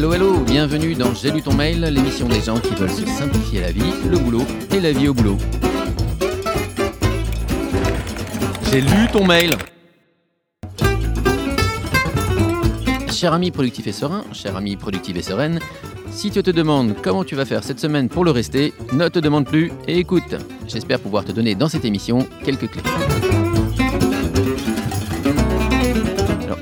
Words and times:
Hello, 0.00 0.14
hello, 0.14 0.38
bienvenue 0.46 0.94
dans 0.94 1.12
J'ai 1.12 1.30
lu 1.30 1.42
ton 1.42 1.52
mail, 1.52 1.82
l'émission 1.82 2.26
des 2.26 2.40
gens 2.40 2.58
qui 2.58 2.74
veulent 2.74 2.88
se 2.88 3.04
simplifier 3.04 3.60
la 3.60 3.70
vie, 3.70 3.92
le 4.10 4.16
boulot 4.16 4.46
et 4.74 4.80
la 4.80 4.92
vie 4.92 5.08
au 5.08 5.12
boulot. 5.12 5.36
J'ai 8.72 8.80
lu 8.80 9.08
ton 9.12 9.26
mail. 9.26 9.58
Cher 13.12 13.34
ami 13.34 13.50
productif 13.50 13.88
et 13.88 13.92
serein, 13.92 14.24
cher 14.32 14.56
ami 14.56 14.78
productive 14.78 15.18
et 15.18 15.22
sereine, 15.22 15.60
si 16.10 16.30
tu 16.30 16.42
te 16.42 16.50
demandes 16.50 16.94
comment 17.02 17.22
tu 17.22 17.34
vas 17.34 17.44
faire 17.44 17.62
cette 17.62 17.78
semaine 17.78 18.08
pour 18.08 18.24
le 18.24 18.30
rester, 18.30 18.72
ne 18.94 19.06
te 19.08 19.18
demande 19.18 19.44
plus 19.44 19.70
et 19.86 19.98
écoute. 19.98 20.34
J'espère 20.66 21.00
pouvoir 21.00 21.26
te 21.26 21.32
donner 21.32 21.54
dans 21.54 21.68
cette 21.68 21.84
émission 21.84 22.26
quelques 22.42 22.70
clés. 22.70 23.49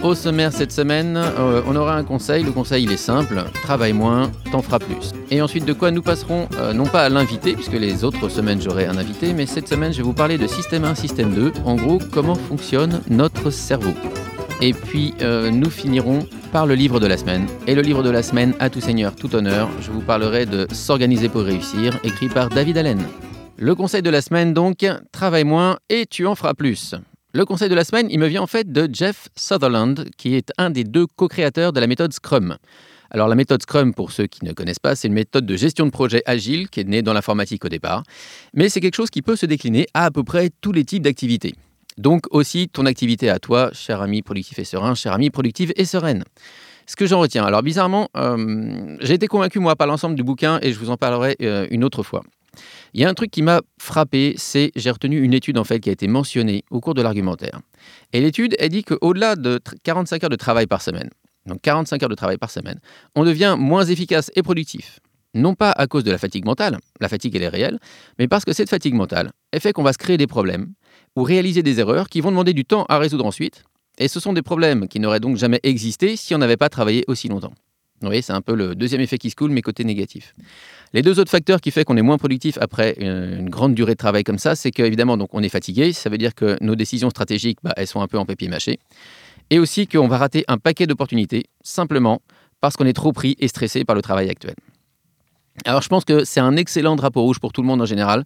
Au 0.02 0.14
sommaire 0.14 0.52
cette 0.52 0.72
semaine, 0.72 1.16
euh, 1.16 1.62
on 1.66 1.76
aura 1.76 1.96
un 1.96 2.04
conseil. 2.04 2.44
Le 2.44 2.52
conseil, 2.52 2.84
il 2.84 2.92
est 2.92 2.96
simple 2.96 3.44
travaille 3.62 3.92
moins, 3.92 4.30
t'en 4.50 4.62
feras 4.62 4.78
plus. 4.78 5.12
Et 5.30 5.42
ensuite, 5.42 5.64
de 5.64 5.72
quoi 5.72 5.90
nous 5.90 6.02
passerons 6.02 6.48
euh, 6.58 6.72
non 6.72 6.86
pas 6.86 7.02
à 7.02 7.08
l'invité, 7.08 7.54
puisque 7.54 7.72
les 7.72 8.04
autres 8.04 8.28
semaines 8.28 8.60
j'aurai 8.60 8.86
un 8.86 8.96
invité, 8.96 9.32
mais 9.32 9.46
cette 9.46 9.68
semaine, 9.68 9.92
je 9.92 9.98
vais 9.98 10.04
vous 10.04 10.12
parler 10.12 10.38
de 10.38 10.46
système 10.46 10.84
1, 10.84 10.94
système 10.94 11.34
2. 11.34 11.52
En 11.64 11.74
gros, 11.74 11.98
comment 12.12 12.34
fonctionne 12.34 13.00
notre 13.10 13.50
cerveau. 13.50 13.92
Et 14.60 14.72
puis, 14.72 15.14
euh, 15.22 15.50
nous 15.50 15.70
finirons 15.70 16.26
par 16.52 16.66
le 16.66 16.74
livre 16.74 16.98
de 16.98 17.06
la 17.06 17.16
semaine. 17.16 17.46
Et 17.66 17.74
le 17.74 17.82
livre 17.82 18.02
de 18.02 18.10
la 18.10 18.22
semaine, 18.22 18.54
à 18.58 18.70
tout 18.70 18.80
seigneur, 18.80 19.14
tout 19.14 19.34
honneur, 19.34 19.68
je 19.80 19.90
vous 19.90 20.00
parlerai 20.00 20.46
de 20.46 20.66
S'organiser 20.72 21.28
pour 21.28 21.42
réussir, 21.42 21.98
écrit 22.04 22.28
par 22.28 22.48
David 22.48 22.78
Allen. 22.78 23.02
Le 23.56 23.74
conseil 23.74 24.02
de 24.02 24.10
la 24.10 24.22
semaine 24.22 24.54
donc, 24.54 24.86
travaille 25.12 25.44
moins 25.44 25.78
et 25.88 26.06
tu 26.06 26.26
en 26.26 26.34
feras 26.34 26.54
plus. 26.54 26.94
Le 27.34 27.44
conseil 27.44 27.68
de 27.68 27.74
la 27.74 27.84
semaine, 27.84 28.08
il 28.10 28.18
me 28.18 28.26
vient 28.26 28.40
en 28.40 28.46
fait 28.46 28.72
de 28.72 28.88
Jeff 28.90 29.28
Sutherland, 29.36 30.08
qui 30.16 30.34
est 30.34 30.50
un 30.56 30.70
des 30.70 30.82
deux 30.82 31.06
co-créateurs 31.06 31.74
de 31.74 31.80
la 31.80 31.86
méthode 31.86 32.10
Scrum. 32.14 32.56
Alors 33.10 33.28
la 33.28 33.34
méthode 33.34 33.60
Scrum, 33.60 33.92
pour 33.92 34.12
ceux 34.12 34.26
qui 34.26 34.46
ne 34.46 34.52
connaissent 34.54 34.78
pas, 34.78 34.96
c'est 34.96 35.08
une 35.08 35.14
méthode 35.14 35.44
de 35.44 35.54
gestion 35.54 35.84
de 35.84 35.90
projet 35.90 36.22
agile 36.24 36.70
qui 36.70 36.80
est 36.80 36.84
née 36.84 37.02
dans 37.02 37.12
l'informatique 37.12 37.66
au 37.66 37.68
départ, 37.68 38.02
mais 38.54 38.70
c'est 38.70 38.80
quelque 38.80 38.94
chose 38.94 39.10
qui 39.10 39.20
peut 39.20 39.36
se 39.36 39.44
décliner 39.44 39.86
à 39.92 40.06
à 40.06 40.10
peu 40.10 40.24
près 40.24 40.48
tous 40.62 40.72
les 40.72 40.86
types 40.86 41.02
d'activités. 41.02 41.54
Donc 41.98 42.24
aussi 42.30 42.70
ton 42.70 42.86
activité 42.86 43.28
à 43.28 43.38
toi, 43.38 43.70
cher 43.74 44.00
ami 44.00 44.22
productif 44.22 44.58
et 44.58 44.64
serein, 44.64 44.94
cher 44.94 45.12
ami 45.12 45.28
productive 45.28 45.74
et 45.76 45.84
sereine. 45.84 46.24
Ce 46.86 46.96
que 46.96 47.04
j'en 47.04 47.20
retiens, 47.20 47.44
alors 47.44 47.62
bizarrement, 47.62 48.08
euh, 48.16 48.96
j'ai 49.00 49.12
été 49.12 49.26
convaincu 49.26 49.58
moi 49.58 49.76
par 49.76 49.86
l'ensemble 49.86 50.14
du 50.14 50.22
bouquin 50.22 50.60
et 50.62 50.72
je 50.72 50.78
vous 50.78 50.88
en 50.88 50.96
parlerai 50.96 51.36
euh, 51.42 51.66
une 51.70 51.84
autre 51.84 52.02
fois. 52.02 52.22
Il 52.94 53.00
y 53.00 53.04
a 53.04 53.08
un 53.08 53.14
truc 53.14 53.30
qui 53.30 53.42
m'a 53.42 53.60
frappé, 53.80 54.34
c'est 54.36 54.72
j'ai 54.76 54.90
retenu 54.90 55.20
une 55.20 55.34
étude 55.34 55.58
en 55.58 55.64
fait 55.64 55.80
qui 55.80 55.88
a 55.88 55.92
été 55.92 56.08
mentionnée 56.08 56.64
au 56.70 56.80
cours 56.80 56.94
de 56.94 57.02
l'argumentaire. 57.02 57.60
Et 58.12 58.20
l'étude, 58.20 58.54
elle 58.58 58.70
dit 58.70 58.84
qu'au-delà 58.84 59.36
de 59.36 59.60
45 59.82 60.24
heures 60.24 60.30
de 60.30 60.36
travail 60.36 60.66
par 60.66 60.82
semaine, 60.82 61.10
donc 61.46 61.60
45 61.62 62.02
heures 62.02 62.08
de 62.08 62.14
travail 62.14 62.38
par 62.38 62.50
semaine, 62.50 62.80
on 63.14 63.24
devient 63.24 63.56
moins 63.58 63.84
efficace 63.84 64.30
et 64.36 64.42
productif. 64.42 65.00
Non 65.34 65.54
pas 65.54 65.70
à 65.70 65.86
cause 65.86 66.04
de 66.04 66.10
la 66.10 66.18
fatigue 66.18 66.44
mentale, 66.44 66.78
la 67.00 67.08
fatigue 67.08 67.36
elle 67.36 67.42
est 67.42 67.48
réelle, 67.48 67.78
mais 68.18 68.28
parce 68.28 68.44
que 68.44 68.52
cette 68.52 68.70
fatigue 68.70 68.94
mentale, 68.94 69.30
elle 69.52 69.60
fait 69.60 69.72
qu'on 69.72 69.82
va 69.82 69.92
se 69.92 69.98
créer 69.98 70.16
des 70.16 70.26
problèmes 70.26 70.72
ou 71.16 71.22
réaliser 71.22 71.62
des 71.62 71.80
erreurs 71.80 72.08
qui 72.08 72.20
vont 72.20 72.30
demander 72.30 72.54
du 72.54 72.64
temps 72.64 72.84
à 72.88 72.98
résoudre 72.98 73.26
ensuite. 73.26 73.62
Et 73.98 74.08
ce 74.08 74.20
sont 74.20 74.32
des 74.32 74.42
problèmes 74.42 74.88
qui 74.88 75.00
n'auraient 75.00 75.20
donc 75.20 75.36
jamais 75.36 75.60
existé 75.64 76.16
si 76.16 76.34
on 76.34 76.38
n'avait 76.38 76.56
pas 76.56 76.68
travaillé 76.68 77.04
aussi 77.08 77.28
longtemps. 77.28 77.52
Vous 78.00 78.06
voyez, 78.06 78.22
c'est 78.22 78.32
un 78.32 78.40
peu 78.40 78.54
le 78.54 78.74
deuxième 78.74 79.00
effet 79.00 79.18
qui 79.18 79.30
se 79.30 79.36
coule, 79.36 79.50
mais 79.50 79.62
côté 79.62 79.82
négatif. 79.82 80.34
Les 80.92 81.02
deux 81.02 81.18
autres 81.18 81.30
facteurs 81.30 81.60
qui 81.60 81.70
font 81.70 81.82
qu'on 81.82 81.96
est 81.96 82.02
moins 82.02 82.18
productif 82.18 82.56
après 82.60 82.94
une, 82.98 83.50
grande 83.50 83.74
durée 83.74 83.92
de 83.92 83.98
travail 83.98 84.24
comme 84.24 84.38
ça, 84.38 84.54
c'est 84.54 84.70
qu'évidemment, 84.70 85.18
on 85.32 85.42
est 85.42 85.48
fatigué, 85.48 85.92
ça 85.92 86.08
veut 86.08 86.18
dire 86.18 86.34
que 86.34 86.56
nos 86.60 86.76
décisions 86.76 87.10
stratégiques, 87.10 87.58
bah, 87.62 87.72
elles 87.76 87.86
sont 87.86 88.00
un 88.00 88.06
peu 88.06 88.18
en 88.18 88.24
papier 88.24 88.48
mâché, 88.48 88.78
et 89.50 89.58
aussi 89.58 89.86
qu'on 89.86 90.08
va 90.08 90.18
rater 90.18 90.44
un 90.48 90.58
paquet 90.58 90.86
d'opportunités, 90.86 91.44
simplement 91.62 92.22
parce 92.60 92.76
qu'on 92.76 92.86
est 92.86 92.92
trop 92.92 93.12
pris 93.12 93.36
et 93.38 93.48
stressé 93.48 93.84
par 93.84 93.96
le 93.96 94.02
travail 94.02 94.30
actuel. 94.30 94.54
Alors 95.64 95.82
je 95.82 95.88
pense 95.88 96.04
que 96.04 96.24
c'est 96.24 96.40
un 96.40 96.56
excellent 96.56 96.96
drapeau 96.96 97.22
rouge 97.22 97.40
pour 97.40 97.52
tout 97.52 97.62
le 97.62 97.66
monde 97.66 97.82
en 97.82 97.86
général. 97.86 98.24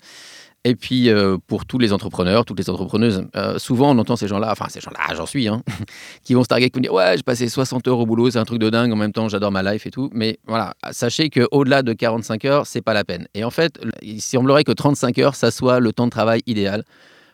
Et 0.65 0.77
puis, 0.77 1.11
euh, 1.11 1.39
pour 1.49 1.67
tous 1.67 1.79
les 1.79 1.93
entrepreneurs, 1.93 2.45
toutes 2.45 2.59
les 2.59 2.71
entrepreneuses, 2.71 3.27
euh, 3.35 3.59
souvent 3.59 3.91
on 3.91 3.99
entend 3.99 4.15
ces 4.15 4.29
gens-là, 4.29 4.53
enfin 4.53 4.67
ces 4.69 4.81
gens-là, 4.81 5.15
j'en 5.15 5.27
suis, 5.27 5.49
hein, 5.49 5.63
qui 6.25 6.35
vont 6.35 6.45
se 6.45 6.49
targuer, 6.49 6.71
qui 6.71 6.79
vont 6.79 6.83
dire 6.83 6.93
Ouais, 6.93 7.15
j'ai 7.17 7.23
passé 7.25 7.49
60 7.49 7.89
heures 7.89 7.99
au 7.99 8.07
boulot, 8.07 8.31
c'est 8.31 8.39
un 8.39 8.45
truc 8.45 8.61
de 8.61 8.71
dingue, 8.71 8.93
en 8.93 8.97
même 8.97 9.13
temps 9.13 9.29
j'adore 9.29 9.51
ma 9.51 9.63
life 9.63 9.87
et 9.87 9.91
tout. 9.91 10.09
Mais 10.13 10.39
voilà, 10.47 10.75
sachez 10.93 11.31
qu'au-delà 11.31 11.83
de 11.83 11.93
45 11.93 12.45
heures, 12.45 12.67
c'est 12.67 12.83
pas 12.83 12.95
la 12.95 13.03
peine. 13.03 13.27
Et 13.35 13.43
en 13.43 13.51
fait, 13.51 13.81
il 14.03 14.21
semblerait 14.21 14.63
que 14.63 14.73
35 14.73 15.19
heures, 15.19 15.35
ça 15.35 15.51
soit 15.51 15.81
le 15.81 15.93
temps 15.93 16.07
de 16.07 16.11
travail 16.11 16.43
idéal 16.47 16.85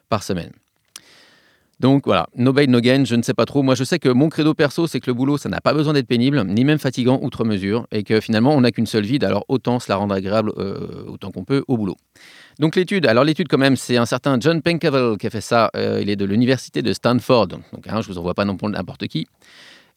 par 0.08 0.22
semaine. 0.22 0.52
Donc 1.80 2.06
voilà, 2.06 2.26
no 2.34 2.52
pain, 2.52 2.66
no 2.66 2.80
gain, 2.80 3.04
je 3.04 3.14
ne 3.14 3.22
sais 3.22 3.34
pas 3.34 3.44
trop. 3.44 3.62
Moi, 3.62 3.76
je 3.76 3.84
sais 3.84 4.00
que 4.00 4.08
mon 4.08 4.28
credo 4.28 4.52
perso, 4.52 4.88
c'est 4.88 4.98
que 4.98 5.08
le 5.08 5.14
boulot, 5.14 5.38
ça 5.38 5.48
n'a 5.48 5.60
pas 5.60 5.72
besoin 5.72 5.92
d'être 5.92 6.08
pénible, 6.08 6.44
ni 6.44 6.64
même 6.64 6.78
fatigant 6.78 7.20
outre 7.22 7.44
mesure, 7.44 7.86
et 7.92 8.02
que 8.02 8.20
finalement, 8.20 8.54
on 8.54 8.62
n'a 8.62 8.72
qu'une 8.72 8.86
seule 8.86 9.04
vie, 9.04 9.18
alors 9.22 9.44
autant 9.48 9.78
se 9.78 9.88
la 9.88 9.96
rendre 9.96 10.14
agréable 10.14 10.52
euh, 10.58 11.04
autant 11.06 11.30
qu'on 11.30 11.44
peut 11.44 11.64
au 11.68 11.76
boulot. 11.76 11.96
Donc 12.58 12.74
l'étude, 12.74 13.06
alors 13.06 13.22
l'étude 13.22 13.46
quand 13.48 13.58
même, 13.58 13.76
c'est 13.76 13.96
un 13.96 14.06
certain 14.06 14.38
John 14.40 14.60
Pencavel 14.60 15.16
qui 15.18 15.28
a 15.28 15.30
fait 15.30 15.40
ça. 15.40 15.70
Euh, 15.76 16.00
il 16.02 16.10
est 16.10 16.16
de 16.16 16.24
l'université 16.24 16.82
de 16.82 16.92
Stanford, 16.92 17.46
donc 17.46 17.62
hein, 17.86 18.00
je 18.00 18.08
vous 18.08 18.18
envoie 18.18 18.34
pas 18.34 18.44
non 18.44 18.56
plus 18.56 18.68
n'importe 18.68 19.06
qui. 19.06 19.28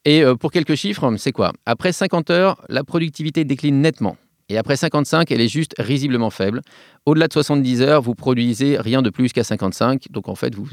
Et 0.06 0.24
euh, 0.24 0.36
pour 0.36 0.52
quelques 0.52 0.76
chiffres, 0.76 1.12
c'est 1.18 1.32
quoi? 1.32 1.52
Après 1.66 1.92
50 1.92 2.30
heures, 2.30 2.64
la 2.70 2.84
productivité 2.84 3.44
décline 3.44 3.82
nettement. 3.82 4.18
Et 4.52 4.58
après 4.58 4.76
55, 4.76 5.32
elle 5.32 5.40
est 5.40 5.48
juste 5.48 5.74
risiblement 5.80 6.30
faible. 6.30 6.62
Au-delà 7.06 7.30
de 7.30 7.34
70 7.34 7.82
heures, 7.84 8.02
vous 8.02 8.16
produisez 8.16 8.78
rien 8.78 9.02
de 9.02 9.10
plus 9.10 9.32
qu'à 9.32 9.46
55. 9.46 10.08
Donc 10.10 10.28
en 10.28 10.36
fait, 10.36 10.54
vous, 10.54 10.68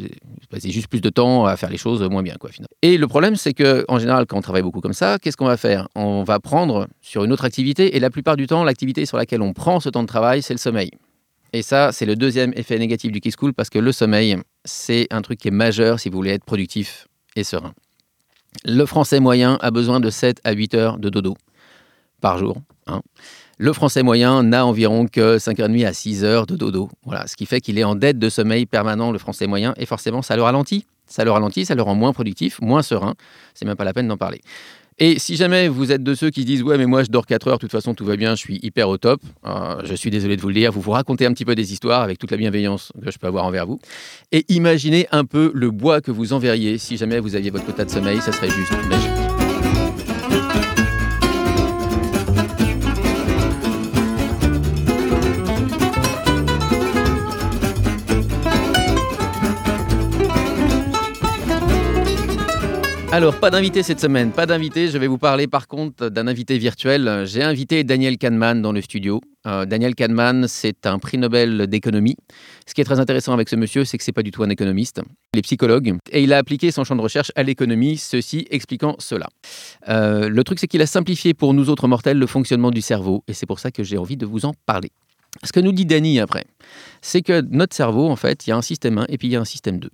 passez 0.51 0.73
juste 0.73 0.89
plus 0.89 1.01
de 1.01 1.11
temps 1.11 1.47
à 1.47 1.57
faire 1.57 1.71
les 1.71 1.77
choses 1.77 2.03
moins 2.03 2.25
bien. 2.25 2.35
Quoi, 2.41 2.51
finalement. 2.51 2.75
Et 2.83 2.99
le 2.99 3.07
problème, 3.07 3.37
c'est 3.37 3.55
qu'en 3.55 4.01
général, 4.01 4.27
quand 4.27 4.37
on 4.37 4.41
travaille 4.41 4.63
beaucoup 4.63 4.81
comme 4.81 4.95
ça, 4.95 5.21
qu'est-ce 5.21 5.37
qu'on 5.37 5.47
va 5.47 5.57
faire? 5.57 5.87
On 5.95 6.25
va 6.25 6.41
prendre 6.41 6.89
sur 7.03 7.23
une 7.23 7.33
autre 7.33 7.45
activité. 7.45 7.97
Et 7.97 8.01
la 8.01 8.11
plupart 8.11 8.37
du 8.37 8.49
temps, 8.49 8.65
l'activité 8.65 9.07
sur 9.07 9.17
laquelle 9.17 9.43
on 9.43 9.53
prend 9.53 9.79
ce 9.79 9.91
temps 9.91 10.03
de 10.03 10.09
travail, 10.09 10.43
c'est 10.43 10.55
le 10.55 10.59
sommeil. 10.59 10.91
Et 11.53 11.63
ça, 11.63 11.93
c'est 11.93 12.05
le 12.05 12.17
deuxième 12.17 12.53
effet 12.57 12.81
négatif 12.81 13.13
du 13.13 13.21
Kiss 13.21 13.37
School 13.39 13.55
parce 13.55 13.71
que 13.71 13.79
le 13.79 13.93
sommeil, 13.93 14.39
c'est 14.65 15.07
un 15.11 15.23
truc 15.23 15.39
qui 15.39 15.47
est 15.47 15.53
majeur 15.53 16.01
si 16.01 16.09
vous 16.09 16.17
voulez 16.17 16.33
être 16.33 16.45
productif 16.45 17.07
et 17.37 17.45
serein. 17.45 17.75
Le 18.65 18.85
français 18.87 19.21
moyen 19.21 19.57
a 19.61 19.71
besoin 19.71 20.01
de 20.01 20.11
7 20.11 20.41
à 20.43 20.51
8 20.51 20.75
heures 20.75 20.99
de 20.99 21.11
dodo 21.11 21.37
par 22.21 22.39
jour. 22.39 22.57
Hein. 22.89 23.03
Le 23.61 23.73
français 23.73 24.05
moyen 24.05 24.45
n'a 24.45 24.65
environ 24.65 25.07
que 25.07 25.39
5h30 25.39 25.85
à 25.85 25.93
6 25.93 26.23
heures 26.25 26.47
de 26.47 26.55
dodo. 26.55 26.89
Voilà, 27.05 27.27
ce 27.27 27.35
qui 27.35 27.45
fait 27.45 27.61
qu'il 27.61 27.77
est 27.77 27.83
en 27.83 27.97
dette 27.97 28.19
de 28.19 28.29
sommeil 28.29 28.67
permanent, 28.67 29.11
le 29.11 29.19
français 29.19 29.49
moyen, 29.49 29.75
et 29.77 29.85
forcément, 29.85 30.23
ça 30.23 30.37
le 30.37 30.43
ralentit. 30.43 30.87
Ça 31.09 31.25
le 31.25 31.33
ralentit, 31.33 31.65
ça 31.65 31.75
le 31.75 31.83
rend 31.83 31.97
moins 31.97 32.13
productif, 32.13 32.61
moins 32.61 32.83
serein. 32.83 33.15
C'est 33.55 33.65
même 33.65 33.75
pas 33.75 33.85
la 33.85 33.93
peine 33.93 34.07
d'en 34.07 34.17
parler. 34.17 34.43
Et 35.01 35.19
si 35.19 35.35
jamais 35.35 35.67
vous 35.67 35.91
êtes 35.91 36.05
de 36.05 36.15
ceux 36.15 36.31
qui 36.31 36.45
disent 36.45 36.63
ouais 36.63 36.77
mais 36.77 36.87
moi 36.87 37.05
je 37.05 37.09
dors 37.09 37.25
4 37.25 37.49
heures, 37.49 37.57
de 37.57 37.61
toute 37.61 37.71
façon 37.71 37.95
tout 37.95 38.05
va 38.05 38.17
bien, 38.17 38.35
je 38.35 38.41
suis 38.41 38.59
hyper 38.65 38.89
au 38.89 38.99
top, 38.99 39.21
euh, 39.47 39.77
je 39.85 39.95
suis 39.95 40.11
désolé 40.11 40.37
de 40.37 40.41
vous 40.41 40.49
le 40.49 40.55
dire, 40.55 40.73
vous 40.73 40.81
vous 40.81 40.91
racontez 40.91 41.25
un 41.25 41.33
petit 41.33 41.45
peu 41.45 41.55
des 41.55 41.73
histoires 41.73 42.03
avec 42.03 42.19
toute 42.19 42.33
la 42.33 42.37
bienveillance 42.37 42.93
que 43.05 43.11
je 43.11 43.19
peux 43.19 43.29
avoir 43.29 43.45
envers 43.45 43.65
vous. 43.65 43.79
Et 44.33 44.45
imaginez 44.49 45.07
un 45.13 45.25
peu 45.25 45.53
le 45.55 45.71
bois 45.71 46.01
que 46.01 46.11
vous 46.11 46.33
enverriez 46.33 46.79
si 46.79 46.97
jamais 46.97 47.21
vous 47.21 47.37
aviez 47.37 47.51
votre 47.51 47.65
quota 47.65 47.85
de 47.85 47.91
sommeil, 47.91 48.21
ça 48.21 48.33
serait 48.33 48.51
juste. 48.51 48.73
Alors, 63.11 63.41
pas 63.41 63.49
d'invité 63.49 63.83
cette 63.83 64.01
semaine, 64.01 64.33
pas 64.33 64.45
d'invité. 64.45 64.89
Je 64.89 64.99
vais 64.99 65.07
vous 65.07 65.17
parler 65.17 65.47
par 65.47 65.67
contre 65.67 66.11
d'un 66.11 66.27
invité 66.27 66.59
virtuel. 66.59 67.25
J'ai 67.25 67.43
invité 67.43 67.83
Daniel 67.83 68.19
Kahneman 68.19 68.61
dans 68.61 68.71
le 68.71 68.83
studio. 68.83 69.23
Euh, 69.47 69.65
Daniel 69.65 69.95
Kahneman, 69.95 70.47
c'est 70.47 70.87
un 70.87 70.99
prix 70.99 71.17
Nobel 71.17 71.69
d'économie. 71.69 72.17
Ce 72.67 72.75
qui 72.75 72.83
est 72.83 72.85
très 72.85 73.01
intéressant 73.01 73.33
avec 73.33 73.49
ce 73.49 73.57
monsieur, 73.57 73.87
c'est 73.87 73.97
que 73.97 74.05
c'est 74.05 74.13
pas 74.13 74.23
du 74.23 74.31
tout 74.31 74.43
un 74.43 74.51
économiste. 74.51 75.01
Il 75.33 75.39
est 75.39 75.43
psychologue 75.43 75.97
et 76.13 76.23
il 76.23 76.35
a 76.35 76.37
appliqué 76.37 76.71
son 76.71 76.85
champ 76.85 76.97
de 76.97 77.01
recherche 77.01 77.33
à 77.35 77.43
l'économie, 77.45 77.97
ceci 77.97 78.47
expliquant 78.51 78.95
cela. 78.99 79.29
Euh, 79.89 80.29
le 80.29 80.45
truc, 80.45 80.59
c'est 80.59 80.69
qu'il 80.69 80.83
a 80.83 80.87
simplifié 80.87 81.33
pour 81.33 81.55
nous 81.55 81.71
autres 81.71 81.89
mortels 81.89 82.19
le 82.19 82.27
fonctionnement 82.27 82.71
du 82.71 82.83
cerveau 82.83 83.25
et 83.27 83.33
c'est 83.33 83.47
pour 83.47 83.59
ça 83.59 83.71
que 83.71 83.83
j'ai 83.83 83.97
envie 83.97 84.19
de 84.19 84.27
vous 84.27 84.45
en 84.45 84.53
parler. 84.67 84.93
Ce 85.45 85.53
que 85.53 85.61
nous 85.61 85.73
dit 85.73 85.87
Danny 85.87 86.21
après, 86.21 86.45
c'est 87.01 87.23
que 87.23 87.41
notre 87.41 87.75
cerveau, 87.75 88.11
en 88.11 88.17
fait, 88.17 88.47
il 88.47 88.51
y 88.51 88.53
a 88.53 88.57
un 88.57 88.63
système 88.63 88.99
1 88.99 89.07
et 89.09 89.17
puis 89.17 89.29
il 89.29 89.31
y 89.31 89.37
a 89.37 89.41
un 89.41 89.47
système 89.47 89.79
2. 89.79 89.89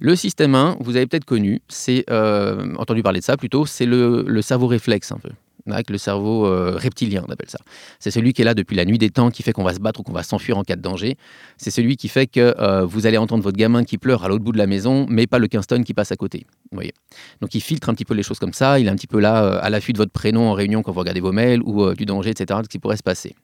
Le 0.00 0.16
système 0.16 0.54
1, 0.54 0.76
vous 0.80 0.96
avez 0.96 1.06
peut-être 1.06 1.24
connu, 1.24 1.62
c'est 1.68 2.04
euh, 2.10 2.74
entendu 2.76 3.02
parler 3.02 3.20
de 3.20 3.24
ça 3.24 3.36
plutôt, 3.36 3.66
c'est 3.66 3.86
le, 3.86 4.42
cerveau 4.42 4.66
réflexe 4.66 5.12
un 5.12 5.18
peu. 5.18 5.30
Avec 5.70 5.88
le 5.88 5.96
cerveau 5.96 6.46
euh, 6.46 6.76
reptilien, 6.76 7.24
on 7.26 7.32
appelle 7.32 7.48
ça. 7.48 7.58
C'est 7.98 8.10
celui 8.10 8.34
qui 8.34 8.42
est 8.42 8.44
là 8.44 8.52
depuis 8.52 8.76
la 8.76 8.84
nuit 8.84 8.98
des 8.98 9.08
temps, 9.08 9.30
qui 9.30 9.42
fait 9.42 9.52
qu'on 9.52 9.62
va 9.62 9.72
se 9.72 9.78
battre 9.78 10.00
ou 10.00 10.02
qu'on 10.02 10.12
va 10.12 10.22
s'enfuir 10.22 10.58
en 10.58 10.62
cas 10.62 10.76
de 10.76 10.82
danger. 10.82 11.16
C'est 11.56 11.70
celui 11.70 11.96
qui 11.96 12.08
fait 12.08 12.26
que 12.26 12.54
euh, 12.60 12.84
vous 12.84 13.06
allez 13.06 13.16
entendre 13.16 13.42
votre 13.42 13.56
gamin 13.56 13.82
qui 13.82 13.96
pleure 13.96 14.24
à 14.24 14.28
l'autre 14.28 14.44
bout 14.44 14.52
de 14.52 14.58
la 14.58 14.66
maison, 14.66 15.06
mais 15.08 15.26
pas 15.26 15.38
le 15.38 15.46
Kingston 15.46 15.82
qui 15.82 15.94
passe 15.94 16.12
à 16.12 16.16
côté. 16.16 16.44
Vous 16.70 16.76
voyez 16.76 16.92
Donc 17.40 17.54
il 17.54 17.62
filtre 17.62 17.88
un 17.88 17.94
petit 17.94 18.04
peu 18.04 18.12
les 18.12 18.22
choses 18.22 18.38
comme 18.38 18.52
ça. 18.52 18.78
Il 18.78 18.88
est 18.88 18.90
un 18.90 18.96
petit 18.96 19.06
peu 19.06 19.20
là 19.20 19.56
à 19.56 19.70
l'affût 19.70 19.94
de 19.94 19.98
votre 19.98 20.12
prénom 20.12 20.50
en 20.50 20.52
réunion 20.52 20.82
quand 20.82 20.92
vous 20.92 21.00
regardez 21.00 21.20
vos 21.20 21.32
mails 21.32 21.62
ou 21.62 21.94
du 21.94 22.04
danger, 22.04 22.28
etc., 22.28 22.60
ce 22.62 22.68
qui 22.68 22.78
pourrait 22.78 22.98
se 22.98 23.02
passer. 23.02 23.34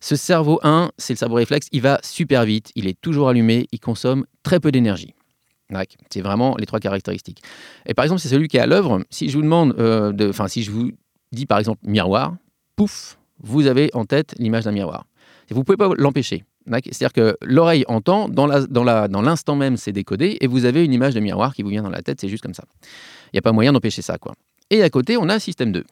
Ce 0.00 0.16
cerveau 0.16 0.58
1, 0.64 0.90
c'est 0.98 1.12
le 1.12 1.18
cerveau 1.18 1.36
réflexe. 1.36 1.68
Il 1.70 1.82
va 1.82 2.00
super 2.02 2.44
vite. 2.44 2.72
Il 2.74 2.88
est 2.88 3.00
toujours 3.00 3.28
allumé. 3.28 3.68
Il 3.70 3.78
consomme 3.78 4.24
très 4.42 4.58
peu 4.58 4.72
d'énergie. 4.72 5.14
C'est 6.10 6.20
vraiment 6.20 6.56
les 6.58 6.66
trois 6.66 6.80
caractéristiques. 6.80 7.42
Et 7.86 7.94
par 7.94 8.04
exemple, 8.04 8.20
c'est 8.20 8.28
celui 8.28 8.48
qui 8.48 8.56
est 8.56 8.60
à 8.60 8.66
l'œuvre. 8.66 9.02
Si 9.10 9.28
je 9.28 9.36
vous 9.36 9.42
demande, 9.42 9.74
euh, 9.78 10.12
enfin, 10.28 10.48
si 10.48 10.62
je 10.62 10.70
vous 10.70 10.90
dis 11.32 11.46
par 11.46 11.58
exemple 11.58 11.80
miroir, 11.84 12.36
pouf, 12.76 13.18
vous 13.40 13.66
avez 13.66 13.90
en 13.94 14.04
tête 14.04 14.34
l'image 14.38 14.64
d'un 14.64 14.72
miroir. 14.72 15.06
Vous 15.50 15.58
ne 15.60 15.64
pouvez 15.64 15.76
pas 15.76 15.90
l'empêcher. 15.96 16.44
C'est-à-dire 16.66 17.12
que 17.12 17.36
l'oreille 17.42 17.84
entend, 17.88 18.28
dans 18.28 18.46
l'instant 18.46 19.56
même, 19.56 19.76
c'est 19.76 19.92
décodé, 19.92 20.38
et 20.40 20.46
vous 20.46 20.64
avez 20.64 20.84
une 20.84 20.92
image 20.92 21.14
de 21.14 21.20
miroir 21.20 21.54
qui 21.54 21.62
vous 21.62 21.70
vient 21.70 21.82
dans 21.82 21.90
la 21.90 22.02
tête, 22.02 22.20
c'est 22.20 22.28
juste 22.28 22.42
comme 22.42 22.54
ça. 22.54 22.64
Il 23.26 23.36
n'y 23.36 23.38
a 23.38 23.42
pas 23.42 23.52
moyen 23.52 23.72
d'empêcher 23.72 24.02
ça. 24.02 24.18
quoi. 24.18 24.34
Et 24.70 24.82
à 24.82 24.90
côté, 24.90 25.16
on 25.16 25.28
a 25.28 25.38
système 25.38 25.72
2. 25.72 25.84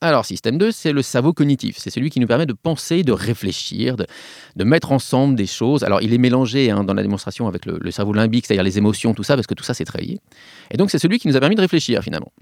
Alors, 0.00 0.26
système 0.26 0.58
2, 0.58 0.70
c'est 0.70 0.92
le 0.92 1.02
cerveau 1.02 1.32
cognitif. 1.32 1.76
C'est 1.78 1.90
celui 1.90 2.10
qui 2.10 2.20
nous 2.20 2.26
permet 2.26 2.46
de 2.46 2.52
penser, 2.52 3.02
de 3.04 3.12
réfléchir, 3.12 3.96
de, 3.96 4.64
mettre 4.64 4.92
ensemble 4.92 5.34
des 5.34 5.46
choses. 5.46 5.82
Alors, 5.82 6.02
il 6.02 6.12
est 6.12 6.18
mélangé 6.18 6.70
hein, 6.70 6.84
dans 6.84 6.94
la 6.94 7.02
démonstration 7.02 7.48
avec 7.48 7.64
le, 7.64 7.90
cerveau 7.90 8.12
limbique, 8.12 8.46
c'est-à-dire 8.46 8.64
les 8.64 8.76
émotions, 8.76 9.14
tout 9.14 9.22
ça, 9.22 9.34
parce 9.34 9.46
que 9.46 9.54
tout 9.54 9.64
ça, 9.64 9.72
c'est 9.72 9.84
très. 9.84 10.02
Et 10.02 10.76
donc, 10.76 10.90
c'est 10.90 10.98
celui 10.98 11.18
qui 11.18 11.28
nous 11.28 11.36
a 11.36 11.40
permis 11.40 11.54
de 11.54 11.60
réfléchir, 11.60 12.02
finalement. 12.02 12.32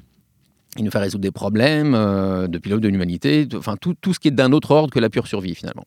Il 0.76 0.84
nous 0.84 0.90
fait 0.90 0.98
résoudre 0.98 1.22
des 1.22 1.30
problèmes 1.30 1.94
euh, 1.94 2.48
de 2.48 2.58
pilote 2.58 2.80
de 2.80 2.88
l'humanité, 2.88 3.46
enfin, 3.54 3.76
tout, 3.76 3.94
tout 4.00 4.14
ce 4.14 4.18
qui 4.18 4.28
est 4.28 4.32
d'un 4.32 4.52
autre 4.52 4.70
ordre 4.70 4.92
que 4.92 4.98
la 4.98 5.10
pure 5.10 5.26
survie, 5.26 5.54
finalement. 5.54 5.84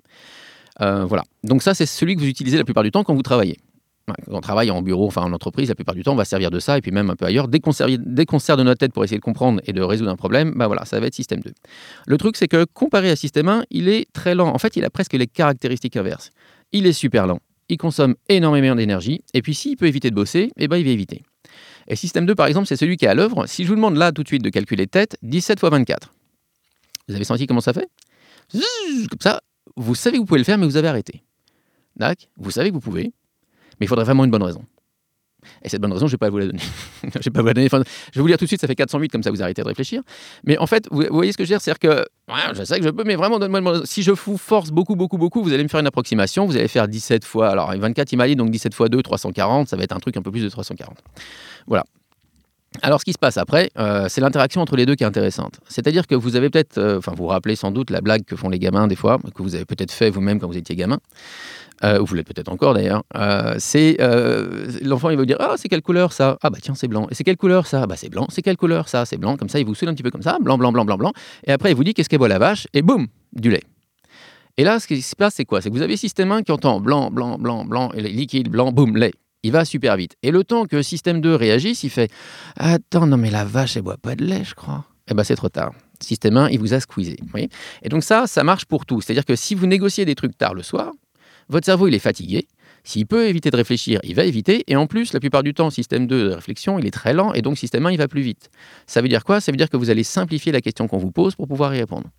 Euh, 0.81 1.05
voilà. 1.05 1.23
Donc 1.43 1.63
ça, 1.63 1.73
c'est 1.73 1.85
celui 1.85 2.15
que 2.15 2.21
vous 2.21 2.27
utilisez 2.27 2.57
la 2.57 2.63
plupart 2.63 2.83
du 2.83 2.91
temps 2.91 3.03
quand 3.03 3.15
vous 3.15 3.23
travaillez. 3.23 3.57
Quand 4.07 4.13
on 4.27 4.41
travaille 4.41 4.69
en 4.69 4.81
bureau, 4.81 5.07
enfin 5.07 5.23
en 5.23 5.33
entreprise, 5.33 5.69
la 5.69 5.75
plupart 5.75 5.95
du 5.95 6.03
temps, 6.03 6.13
on 6.13 6.15
va 6.15 6.25
servir 6.25 6.51
de 6.51 6.59
ça, 6.59 6.77
et 6.77 6.81
puis 6.81 6.91
même 6.91 7.09
un 7.09 7.15
peu 7.15 7.25
ailleurs. 7.25 7.47
Dès 7.47 7.59
qu'on 7.59 7.71
sert, 7.71 7.87
de 7.87 8.63
notre 8.63 8.77
tête 8.77 8.93
pour 8.93 9.03
essayer 9.03 9.17
de 9.17 9.23
comprendre 9.23 9.61
et 9.65 9.73
de 9.73 9.81
résoudre 9.81 10.11
un 10.11 10.15
problème, 10.15 10.53
bah 10.55 10.67
voilà, 10.67 10.85
ça 10.85 10.99
va 10.99 11.07
être 11.07 11.15
système 11.15 11.39
2. 11.39 11.51
Le 12.05 12.17
truc, 12.17 12.37
c'est 12.37 12.47
que 12.47 12.65
comparé 12.65 13.09
à 13.09 13.15
système 13.15 13.49
1, 13.49 13.63
il 13.71 13.89
est 13.89 14.07
très 14.13 14.35
lent. 14.35 14.53
En 14.53 14.59
fait, 14.59 14.75
il 14.75 14.85
a 14.85 14.89
presque 14.91 15.13
les 15.13 15.27
caractéristiques 15.27 15.97
inverses. 15.97 16.29
Il 16.71 16.85
est 16.85 16.93
super 16.93 17.25
lent, 17.25 17.39
il 17.69 17.77
consomme 17.77 18.15
énormément 18.29 18.75
d'énergie, 18.75 19.21
et 19.33 19.41
puis 19.41 19.55
s'il 19.55 19.75
peut 19.75 19.87
éviter 19.87 20.11
de 20.11 20.15
bosser, 20.15 20.51
eh 20.57 20.67
ben, 20.67 20.77
il 20.77 20.85
va 20.85 20.91
éviter. 20.91 21.23
Et 21.87 21.95
système 21.95 22.25
2, 22.25 22.35
par 22.35 22.47
exemple, 22.47 22.67
c'est 22.67 22.75
celui 22.75 22.97
qui 22.97 23.05
est 23.05 23.09
à 23.09 23.15
l'œuvre. 23.15 23.47
Si 23.47 23.63
je 23.63 23.69
vous 23.69 23.75
demande 23.75 23.95
là 23.97 24.11
tout 24.11 24.23
de 24.23 24.27
suite 24.27 24.43
de 24.43 24.49
calculer 24.49 24.87
tête, 24.87 25.17
17 25.23 25.59
fois 25.59 25.69
24. 25.69 26.11
Vous 27.07 27.15
avez 27.15 27.23
senti 27.23 27.47
comment 27.47 27.61
ça 27.61 27.73
fait? 27.73 27.87
Comme 28.51 29.21
ça, 29.21 29.41
vous 29.75 29.95
savez 29.95 30.17
que 30.17 30.21
vous 30.21 30.25
pouvez 30.25 30.39
le 30.39 30.45
faire, 30.45 30.57
mais 30.57 30.65
vous 30.65 30.77
avez 30.77 30.87
arrêté. 30.87 31.23
Vous 32.37 32.51
savez 32.51 32.69
que 32.69 32.73
vous 32.73 32.81
pouvez, 32.81 33.13
mais 33.79 33.85
il 33.85 33.87
faudrait 33.87 34.05
vraiment 34.05 34.25
une 34.25 34.31
bonne 34.31 34.43
raison. 34.43 34.63
Et 35.63 35.69
cette 35.69 35.81
bonne 35.81 35.93
raison, 35.93 36.07
je 36.07 36.11
ne 36.11 36.15
vais 36.15 36.17
pas 36.17 36.29
vous 36.29 36.37
la 36.37 36.47
donner. 36.47 36.59
je, 37.03 37.29
vais 37.29 37.39
vous 37.39 37.45
la 37.45 37.53
donner. 37.53 37.69
je 37.69 37.77
vais 37.77 38.21
vous 38.21 38.27
dire 38.27 38.37
tout 38.37 38.45
de 38.45 38.47
suite, 38.47 38.61
ça 38.61 38.67
fait 38.67 38.75
408, 38.75 39.09
comme 39.11 39.23
ça 39.23 39.31
vous 39.31 39.41
arrêtez 39.41 39.61
de 39.61 39.67
réfléchir. 39.67 40.01
Mais 40.43 40.57
en 40.57 40.67
fait, 40.67 40.87
vous, 40.91 41.03
voyez 41.11 41.31
ce 41.31 41.37
que 41.37 41.43
je 41.43 41.49
veux 41.49 41.53
dire 41.55 41.61
C'est-à-dire 41.61 41.79
que 41.79 42.05
je 42.55 42.63
sais 42.63 42.79
que 42.79 42.85
je 42.85 42.89
peux, 42.89 43.03
mais 43.03 43.15
vraiment, 43.15 43.39
donne-moi 43.39 43.81
Si 43.85 44.03
je 44.03 44.11
vous 44.11 44.37
force 44.37 44.71
beaucoup, 44.71 44.95
beaucoup, 44.95 45.17
beaucoup, 45.17 45.43
vous 45.43 45.53
allez 45.53 45.63
me 45.63 45.69
faire 45.69 45.79
une 45.79 45.87
approximation. 45.87 46.45
Vous 46.45 46.55
allez 46.55 46.67
faire 46.67 46.87
17 46.87 47.25
fois. 47.25 47.49
Alors, 47.49 47.73
24, 47.75 48.11
il 48.11 48.17
m'a 48.17 48.27
dit, 48.27 48.35
donc 48.35 48.51
17 48.51 48.73
fois 48.73 48.89
2, 48.89 49.01
340. 49.01 49.69
Ça 49.69 49.77
va 49.77 49.83
être 49.83 49.95
un 49.95 49.99
truc 49.99 50.17
un 50.17 50.21
peu 50.21 50.31
plus 50.31 50.43
de 50.43 50.49
340. 50.49 50.97
Voilà. 51.67 51.85
Alors, 52.81 52.99
ce 52.99 53.05
qui 53.05 53.13
se 53.13 53.17
passe 53.17 53.37
après, 53.37 53.69
euh, 53.77 54.07
c'est 54.09 54.21
l'interaction 54.21 54.61
entre 54.61 54.75
les 54.75 54.85
deux 54.85 54.95
qui 54.95 55.03
est 55.03 55.07
intéressante. 55.07 55.59
C'est-à-dire 55.67 56.07
que 56.07 56.15
vous 56.15 56.35
avez 56.35 56.49
peut-être, 56.49 56.77
euh, 56.77 56.97
enfin, 56.97 57.11
vous 57.15 57.23
vous 57.23 57.29
rappelez 57.29 57.55
sans 57.55 57.71
doute 57.71 57.89
la 57.89 58.01
blague 58.01 58.23
que 58.25 58.35
font 58.35 58.49
les 58.49 58.59
gamins 58.59 58.87
des 58.87 58.95
fois, 58.95 59.17
que 59.33 59.41
vous 59.41 59.55
avez 59.55 59.65
peut-être 59.65 59.91
fait 59.91 60.09
vous-même 60.09 60.39
quand 60.39 60.47
vous 60.47 60.57
étiez 60.57 60.75
gamin, 60.75 60.99
euh, 61.83 61.99
ou 61.99 62.05
vous 62.05 62.15
l'êtes 62.15 62.27
peut-être 62.27 62.49
encore 62.49 62.73
d'ailleurs. 62.73 63.03
c'est 63.59 63.97
l'enfant, 64.81 65.09
il 65.09 65.15
va 65.15 65.21
vous 65.21 65.25
dire 65.25 65.37
Ah, 65.39 65.55
c'est 65.57 65.69
quelle 65.69 65.81
couleur 65.81 66.13
ça? 66.13 66.37
Ah, 66.41 66.49
bah 66.49 66.57
tiens, 66.61 66.75
c'est 66.75 66.87
blanc. 66.87 67.07
Et 67.11 67.15
c'est 67.15 67.23
quelle 67.23 67.37
couleur 67.37 67.67
ça? 67.67 67.85
Bah, 67.87 67.95
c'est 67.97 68.09
blanc. 68.09 68.27
C'est 68.29 68.41
quelle 68.41 68.57
couleur 68.57 68.87
ça? 68.87 69.05
C'est 69.05 69.17
blanc. 69.17 69.37
Comme 69.37 69.49
ça, 69.49 69.59
il 69.59 69.65
vous 69.65 69.75
saoule 69.75 69.89
un 69.89 69.93
petit 69.93 70.03
peu 70.03 70.11
comme 70.11 70.23
ça, 70.23 70.37
blanc, 70.41 70.57
blanc, 70.57 70.71
blanc, 70.71 70.85
blanc, 70.85 70.97
blanc. 70.97 71.13
Et 71.45 71.51
après, 71.51 71.71
il 71.71 71.75
vous 71.75 71.83
dit 71.83 71.93
Qu'est-ce 71.93 72.09
qu'elle 72.09 72.19
boit 72.19 72.27
la 72.27 72.39
vache? 72.39 72.67
Et 72.73 72.81
boum, 72.81 73.07
du 73.33 73.49
lait. 73.49 73.63
Et 74.57 74.63
là, 74.63 74.79
ce 74.79 74.87
qui 74.87 75.01
se 75.01 75.15
passe, 75.15 75.35
c'est 75.35 75.45
quoi? 75.45 75.61
C'est 75.61 75.69
que 75.69 75.75
vous 75.75 75.81
avez 75.81 75.97
système 75.97 76.31
1 76.31 76.43
qui 76.43 76.51
entend 76.51 76.79
blanc, 76.79 77.11
blanc, 77.11 77.37
blanc, 77.37 77.65
blanc, 77.65 77.91
et 77.93 78.01
liquide, 78.01 78.49
blanc, 78.49 78.71
boum, 78.71 78.95
lait 78.95 79.11
il 79.45 79.51
va 79.51 79.63
super 79.63 79.95
vite. 79.95 80.15
Et 80.23 80.31
le 80.31 80.43
temps 80.43 80.65
que 80.65 80.81
système 80.81 81.21
2 81.21 81.35
réagisse, 81.35 81.83
il 81.83 81.91
fait 81.91 82.11
Attends, 82.57 83.05
non 83.05 83.17
mais 83.17 83.29
la 83.29 83.45
vache, 83.45 83.77
elle 83.77 83.83
boit 83.83 83.97
pas 83.97 84.15
de 84.15 84.25
lait, 84.25 84.43
je 84.43 84.55
crois. 84.55 84.85
Eh 85.07 85.13
bien, 85.13 85.23
c'est 85.23 85.35
trop 85.35 85.49
tard. 85.49 85.71
Système 86.01 86.35
1, 86.35 86.49
il 86.49 86.59
vous 86.59 86.73
a 86.73 86.79
squeezé. 86.79 87.15
et 87.83 87.89
donc 87.89 88.03
ça, 88.03 88.25
ça 88.25 88.43
marche 88.43 88.65
pour 88.65 88.87
tout. 88.87 89.01
C'est-à-dire 89.01 89.23
que 89.23 89.35
si 89.35 89.53
vous 89.53 89.67
négociez 89.67 90.03
des 90.03 90.15
trucs 90.15 90.35
tard 90.35 90.55
le 90.55 90.63
soir, 90.63 90.91
votre 91.47 91.63
cerveau, 91.63 91.87
il 91.87 91.93
est 91.93 91.99
fatigué. 91.99 92.47
S'il 92.83 93.05
peut 93.05 93.27
éviter 93.27 93.51
de 93.51 93.55
réfléchir, 93.55 93.99
il 94.03 94.15
va 94.15 94.25
éviter. 94.25 94.63
Et 94.65 94.75
en 94.75 94.87
plus, 94.87 95.13
la 95.13 95.19
plupart 95.19 95.43
du 95.43 95.53
temps, 95.53 95.69
système 95.69 96.07
2 96.07 96.29
de 96.29 96.33
réflexion, 96.33 96.79
il 96.79 96.87
est 96.87 96.91
très 96.91 97.13
lent. 97.13 97.31
Et 97.33 97.43
donc, 97.43 97.59
système 97.59 97.85
1, 97.85 97.91
il 97.91 97.97
va 97.99 98.07
plus 98.07 98.21
vite. 98.21 98.49
Ça 98.87 99.03
veut 99.03 99.07
dire 99.07 99.23
quoi? 99.23 99.41
Ça 99.41 99.51
veut 99.51 99.57
dire 99.57 99.69
que 99.69 99.77
vous 99.77 99.91
allez 99.91 100.03
simplifier 100.03 100.51
la 100.51 100.61
question 100.61 100.87
qu'on 100.87 100.97
vous 100.97 101.11
pose 101.11 101.35
pour 101.35 101.47
pouvoir 101.47 101.75
y 101.75 101.77
répondre. 101.77 102.09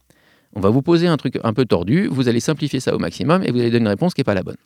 On 0.53 0.61
va 0.61 0.71
vous 0.71 0.83
poser 0.83 1.09
un 1.09 1.17
truc 1.17 1.41
un 1.43 1.53
peu 1.53 1.65
tordu, 1.65 2.07
vous 2.07 2.29
allez 2.29 2.41
simplifier 2.41 2.79
ça 2.79 2.95
au 2.95 3.01
maximum 3.01 3.43
et 3.43 3.51
vous 3.51 3.59
allez 3.59 3.71
donner 3.71 3.83
une 3.83 3.89
réponse 3.89 4.15
qui 4.15 4.21
n'est 4.21 4.25
pas 4.25 4.35
la 4.35 4.45
bonne. 4.45 4.57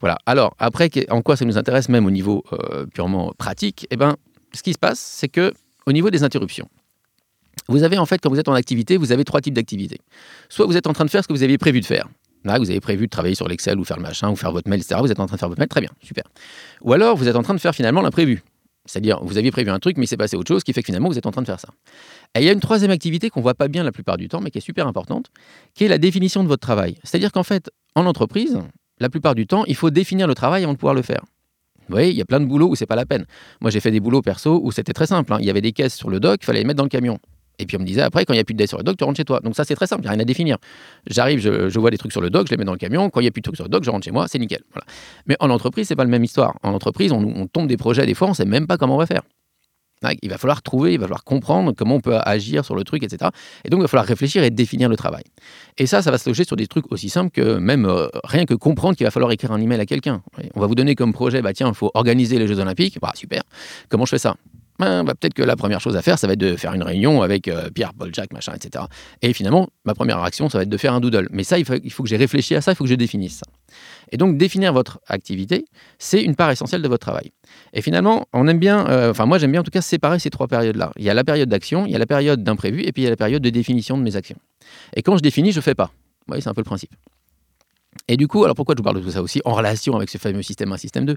Voilà. 0.00 0.18
Alors, 0.26 0.54
après, 0.58 0.90
en 1.10 1.22
quoi 1.22 1.36
ça 1.36 1.44
nous 1.44 1.58
intéresse, 1.58 1.88
même 1.88 2.06
au 2.06 2.10
niveau 2.10 2.44
euh, 2.52 2.86
purement 2.86 3.32
pratique 3.36 3.86
Eh 3.90 3.96
ben, 3.96 4.16
ce 4.54 4.62
qui 4.62 4.72
se 4.72 4.78
passe, 4.78 5.00
c'est 5.00 5.28
que 5.28 5.52
au 5.86 5.92
niveau 5.92 6.10
des 6.10 6.22
interruptions, 6.22 6.68
vous 7.68 7.82
avez 7.82 7.98
en 7.98 8.06
fait, 8.06 8.18
quand 8.18 8.30
vous 8.30 8.38
êtes 8.38 8.48
en 8.48 8.54
activité, 8.54 8.96
vous 8.96 9.12
avez 9.12 9.24
trois 9.24 9.40
types 9.40 9.54
d'activités. 9.54 9.98
Soit 10.48 10.66
vous 10.66 10.76
êtes 10.76 10.86
en 10.86 10.92
train 10.92 11.04
de 11.04 11.10
faire 11.10 11.22
ce 11.22 11.28
que 11.28 11.32
vous 11.32 11.42
aviez 11.42 11.58
prévu 11.58 11.80
de 11.80 11.86
faire. 11.86 12.08
Là, 12.44 12.58
vous 12.58 12.70
avez 12.70 12.80
prévu 12.80 13.06
de 13.06 13.10
travailler 13.10 13.34
sur 13.34 13.48
l'Excel 13.48 13.78
ou 13.78 13.84
faire 13.84 13.96
le 13.96 14.02
machin 14.02 14.30
ou 14.30 14.36
faire 14.36 14.52
votre 14.52 14.68
mail, 14.70 14.80
etc. 14.80 15.00
Vous 15.02 15.10
êtes 15.10 15.20
en 15.20 15.26
train 15.26 15.36
de 15.36 15.40
faire 15.40 15.48
votre 15.48 15.60
mail, 15.60 15.68
très 15.68 15.80
bien, 15.80 15.90
super. 16.02 16.24
Ou 16.82 16.92
alors, 16.92 17.16
vous 17.16 17.28
êtes 17.28 17.36
en 17.36 17.42
train 17.42 17.54
de 17.54 17.58
faire 17.58 17.74
finalement 17.74 18.00
l'imprévu. 18.00 18.42
C'est-à-dire, 18.86 19.18
vous 19.22 19.36
aviez 19.36 19.50
prévu 19.50 19.70
un 19.70 19.78
truc, 19.78 19.98
mais 19.98 20.04
il 20.04 20.08
s'est 20.08 20.16
passé 20.16 20.36
autre 20.36 20.48
chose, 20.48 20.64
qui 20.64 20.72
fait 20.72 20.80
que 20.80 20.86
finalement, 20.86 21.08
vous 21.08 21.18
êtes 21.18 21.26
en 21.26 21.30
train 21.30 21.42
de 21.42 21.46
faire 21.46 21.60
ça. 21.60 21.68
Et 22.34 22.40
il 22.40 22.44
y 22.44 22.48
a 22.48 22.52
une 22.52 22.60
troisième 22.60 22.90
activité 22.90 23.28
qu'on 23.28 23.42
voit 23.42 23.54
pas 23.54 23.68
bien 23.68 23.82
la 23.82 23.92
plupart 23.92 24.16
du 24.16 24.28
temps, 24.28 24.40
mais 24.40 24.50
qui 24.50 24.58
est 24.58 24.62
super 24.62 24.86
importante, 24.86 25.26
qui 25.74 25.84
est 25.84 25.88
la 25.88 25.98
définition 25.98 26.42
de 26.42 26.48
votre 26.48 26.62
travail. 26.62 26.96
C'est-à-dire 27.02 27.32
qu'en 27.32 27.42
fait, 27.42 27.70
en 27.94 28.06
entreprise, 28.06 28.58
la 29.00 29.08
plupart 29.08 29.34
du 29.34 29.46
temps, 29.46 29.64
il 29.66 29.74
faut 29.74 29.90
définir 29.90 30.26
le 30.26 30.34
travail 30.34 30.64
avant 30.64 30.72
de 30.72 30.78
pouvoir 30.78 30.94
le 30.94 31.02
faire. 31.02 31.22
Vous 31.88 31.94
voyez, 31.94 32.10
il 32.10 32.16
y 32.16 32.20
a 32.20 32.26
plein 32.26 32.40
de 32.40 32.44
boulots 32.44 32.68
où 32.68 32.74
c'est 32.74 32.86
pas 32.86 32.96
la 32.96 33.06
peine. 33.06 33.24
Moi, 33.60 33.70
j'ai 33.70 33.80
fait 33.80 33.90
des 33.90 34.00
boulots 34.00 34.20
perso 34.20 34.60
où 34.62 34.72
c'était 34.72 34.92
très 34.92 35.06
simple. 35.06 35.32
Hein. 35.32 35.38
Il 35.40 35.46
y 35.46 35.50
avait 35.50 35.62
des 35.62 35.72
caisses 35.72 35.94
sur 35.94 36.10
le 36.10 36.20
dock, 36.20 36.40
il 36.42 36.44
fallait 36.44 36.58
les 36.58 36.64
mettre 36.66 36.76
dans 36.76 36.82
le 36.84 36.90
camion. 36.90 37.18
Et 37.58 37.66
puis 37.66 37.76
on 37.76 37.80
me 37.80 37.84
disait 37.84 38.02
après, 38.02 38.24
quand 38.24 38.34
il 38.34 38.36
n'y 38.36 38.40
a 38.40 38.44
plus 38.44 38.54
de 38.54 38.58
caisses 38.58 38.68
sur 38.68 38.78
le 38.78 38.84
dock, 38.84 38.96
tu 38.96 39.04
rentres 39.04 39.16
chez 39.16 39.24
toi. 39.24 39.40
Donc 39.40 39.56
ça, 39.56 39.64
c'est 39.64 39.74
très 39.74 39.86
simple, 39.86 40.02
il 40.02 40.04
n'y 40.04 40.08
a 40.08 40.12
rien 40.12 40.20
à 40.20 40.24
définir. 40.24 40.58
J'arrive, 41.06 41.40
je, 41.40 41.78
vois 41.78 41.90
des 41.90 41.98
trucs 41.98 42.12
sur 42.12 42.20
le 42.20 42.30
dock, 42.30 42.46
je 42.46 42.52
les 42.52 42.56
mets 42.58 42.64
dans 42.64 42.72
le 42.72 42.78
camion. 42.78 43.08
Quand 43.10 43.20
il 43.20 43.24
n'y 43.24 43.28
a 43.28 43.30
plus 43.30 43.40
de 43.40 43.44
trucs 43.44 43.56
sur 43.56 43.64
le 43.64 43.70
dock, 43.70 43.84
je 43.84 43.90
rentre 43.90 44.04
chez 44.04 44.12
moi, 44.12 44.26
c'est 44.28 44.38
nickel. 44.38 44.60
Mais 45.26 45.36
en 45.40 45.50
entreprise, 45.50 45.88
c'est 45.88 45.96
pas 45.96 46.04
la 46.04 46.10
même 46.10 46.24
histoire. 46.24 46.56
En 46.62 46.72
entreprise, 46.72 47.10
on, 47.10 47.20
on 47.20 47.46
tombe 47.46 47.66
des 47.66 47.76
projets, 47.76 48.06
des 48.06 48.14
fois, 48.14 48.28
on 48.28 48.30
ne 48.30 48.36
sait 48.36 48.44
même 48.44 48.66
pas 48.66 48.76
comment 48.76 48.94
on 48.94 48.98
va 48.98 49.06
faire. 49.06 49.22
Il 50.22 50.30
va 50.30 50.38
falloir 50.38 50.62
trouver, 50.62 50.94
il 50.94 50.98
va 50.98 51.04
falloir 51.04 51.24
comprendre 51.24 51.72
comment 51.72 51.96
on 51.96 52.00
peut 52.00 52.18
agir 52.22 52.64
sur 52.64 52.74
le 52.74 52.84
truc, 52.84 53.02
etc. 53.02 53.30
Et 53.64 53.70
donc, 53.70 53.80
il 53.80 53.82
va 53.82 53.88
falloir 53.88 54.06
réfléchir 54.06 54.42
et 54.42 54.50
définir 54.50 54.88
le 54.88 54.96
travail. 54.96 55.24
Et 55.76 55.86
ça, 55.86 56.02
ça 56.02 56.10
va 56.10 56.18
se 56.18 56.28
loger 56.28 56.44
sur 56.44 56.56
des 56.56 56.66
trucs 56.66 56.90
aussi 56.92 57.08
simples 57.08 57.30
que 57.30 57.58
même 57.58 57.86
euh, 57.86 58.08
rien 58.24 58.44
que 58.44 58.54
comprendre 58.54 58.96
qu'il 58.96 59.04
va 59.04 59.10
falloir 59.10 59.32
écrire 59.32 59.52
un 59.52 59.60
email 59.60 59.80
à 59.80 59.86
quelqu'un. 59.86 60.22
On 60.54 60.60
va 60.60 60.66
vous 60.66 60.74
donner 60.74 60.94
comme 60.94 61.12
projet, 61.12 61.42
bah 61.42 61.52
tiens, 61.52 61.68
il 61.68 61.74
faut 61.74 61.90
organiser 61.94 62.38
les 62.38 62.46
Jeux 62.46 62.58
Olympiques. 62.58 62.98
Bah 63.00 63.12
super. 63.14 63.42
Comment 63.88 64.04
je 64.04 64.10
fais 64.10 64.18
ça? 64.18 64.36
Ben, 64.78 65.02
bah, 65.02 65.14
peut-être 65.14 65.34
que 65.34 65.42
la 65.42 65.56
première 65.56 65.80
chose 65.80 65.96
à 65.96 66.02
faire, 66.02 66.18
ça 66.18 66.28
va 66.28 66.34
être 66.34 66.38
de 66.38 66.54
faire 66.54 66.72
une 66.72 66.84
réunion 66.84 67.22
avec 67.22 67.48
euh, 67.48 67.68
Pierre, 67.70 67.92
Paul, 67.94 68.14
Jacques, 68.14 68.32
machin, 68.32 68.52
etc. 68.54 68.84
Et 69.22 69.32
finalement, 69.32 69.68
ma 69.84 69.94
première 69.94 70.22
action, 70.22 70.48
ça 70.48 70.58
va 70.58 70.62
être 70.62 70.68
de 70.68 70.76
faire 70.76 70.94
un 70.94 71.00
doodle. 71.00 71.28
Mais 71.32 71.42
ça, 71.42 71.58
il 71.58 71.64
faut, 71.64 71.74
il 71.82 71.90
faut 71.90 72.04
que 72.04 72.08
j'ai 72.08 72.16
réfléchi 72.16 72.54
à 72.54 72.60
ça, 72.60 72.72
il 72.72 72.74
faut 72.76 72.84
que 72.84 72.90
je 72.90 72.94
définisse 72.94 73.38
ça. 73.38 73.46
Et 74.12 74.16
donc, 74.16 74.38
définir 74.38 74.72
votre 74.72 75.00
activité, 75.08 75.64
c'est 75.98 76.22
une 76.22 76.36
part 76.36 76.50
essentielle 76.50 76.82
de 76.82 76.88
votre 76.88 77.04
travail. 77.04 77.32
Et 77.72 77.82
finalement, 77.82 78.26
on 78.32 78.46
aime 78.48 78.58
bien, 78.58 78.86
euh, 78.88 79.10
enfin, 79.10 79.26
moi, 79.26 79.38
j'aime 79.38 79.52
bien 79.52 79.60
en 79.60 79.64
tout 79.64 79.70
cas 79.70 79.80
séparer 79.80 80.18
ces 80.18 80.30
trois 80.30 80.48
périodes-là. 80.48 80.92
Il 80.96 81.04
y 81.04 81.10
a 81.10 81.14
la 81.14 81.24
période 81.24 81.48
d'action, 81.48 81.86
il 81.86 81.92
y 81.92 81.94
a 81.94 81.98
la 81.98 82.06
période 82.06 82.42
d'imprévu, 82.42 82.82
et 82.82 82.92
puis 82.92 83.02
il 83.02 83.04
y 83.04 83.08
a 83.08 83.10
la 83.10 83.16
période 83.16 83.42
de 83.42 83.50
définition 83.50 83.98
de 83.98 84.02
mes 84.02 84.16
actions. 84.16 84.38
Et 84.94 85.02
quand 85.02 85.16
je 85.16 85.22
définis, 85.22 85.52
je 85.52 85.60
fais 85.60 85.74
pas. 85.74 85.86
Vous 85.86 86.28
voyez, 86.32 86.42
c'est 86.42 86.48
un 86.48 86.54
peu 86.54 86.60
le 86.60 86.66
principe. 86.66 86.94
Et 88.06 88.16
du 88.16 88.28
coup, 88.28 88.44
alors 88.44 88.54
pourquoi 88.54 88.74
je 88.76 88.80
vous 88.80 88.84
parle 88.84 88.96
de 88.96 89.02
tout 89.02 89.10
ça 89.10 89.22
aussi 89.22 89.40
en 89.44 89.54
relation 89.54 89.96
avec 89.96 90.08
ce 90.08 90.18
fameux 90.18 90.42
système 90.42 90.72
1, 90.72 90.76
système 90.76 91.04
2 91.04 91.16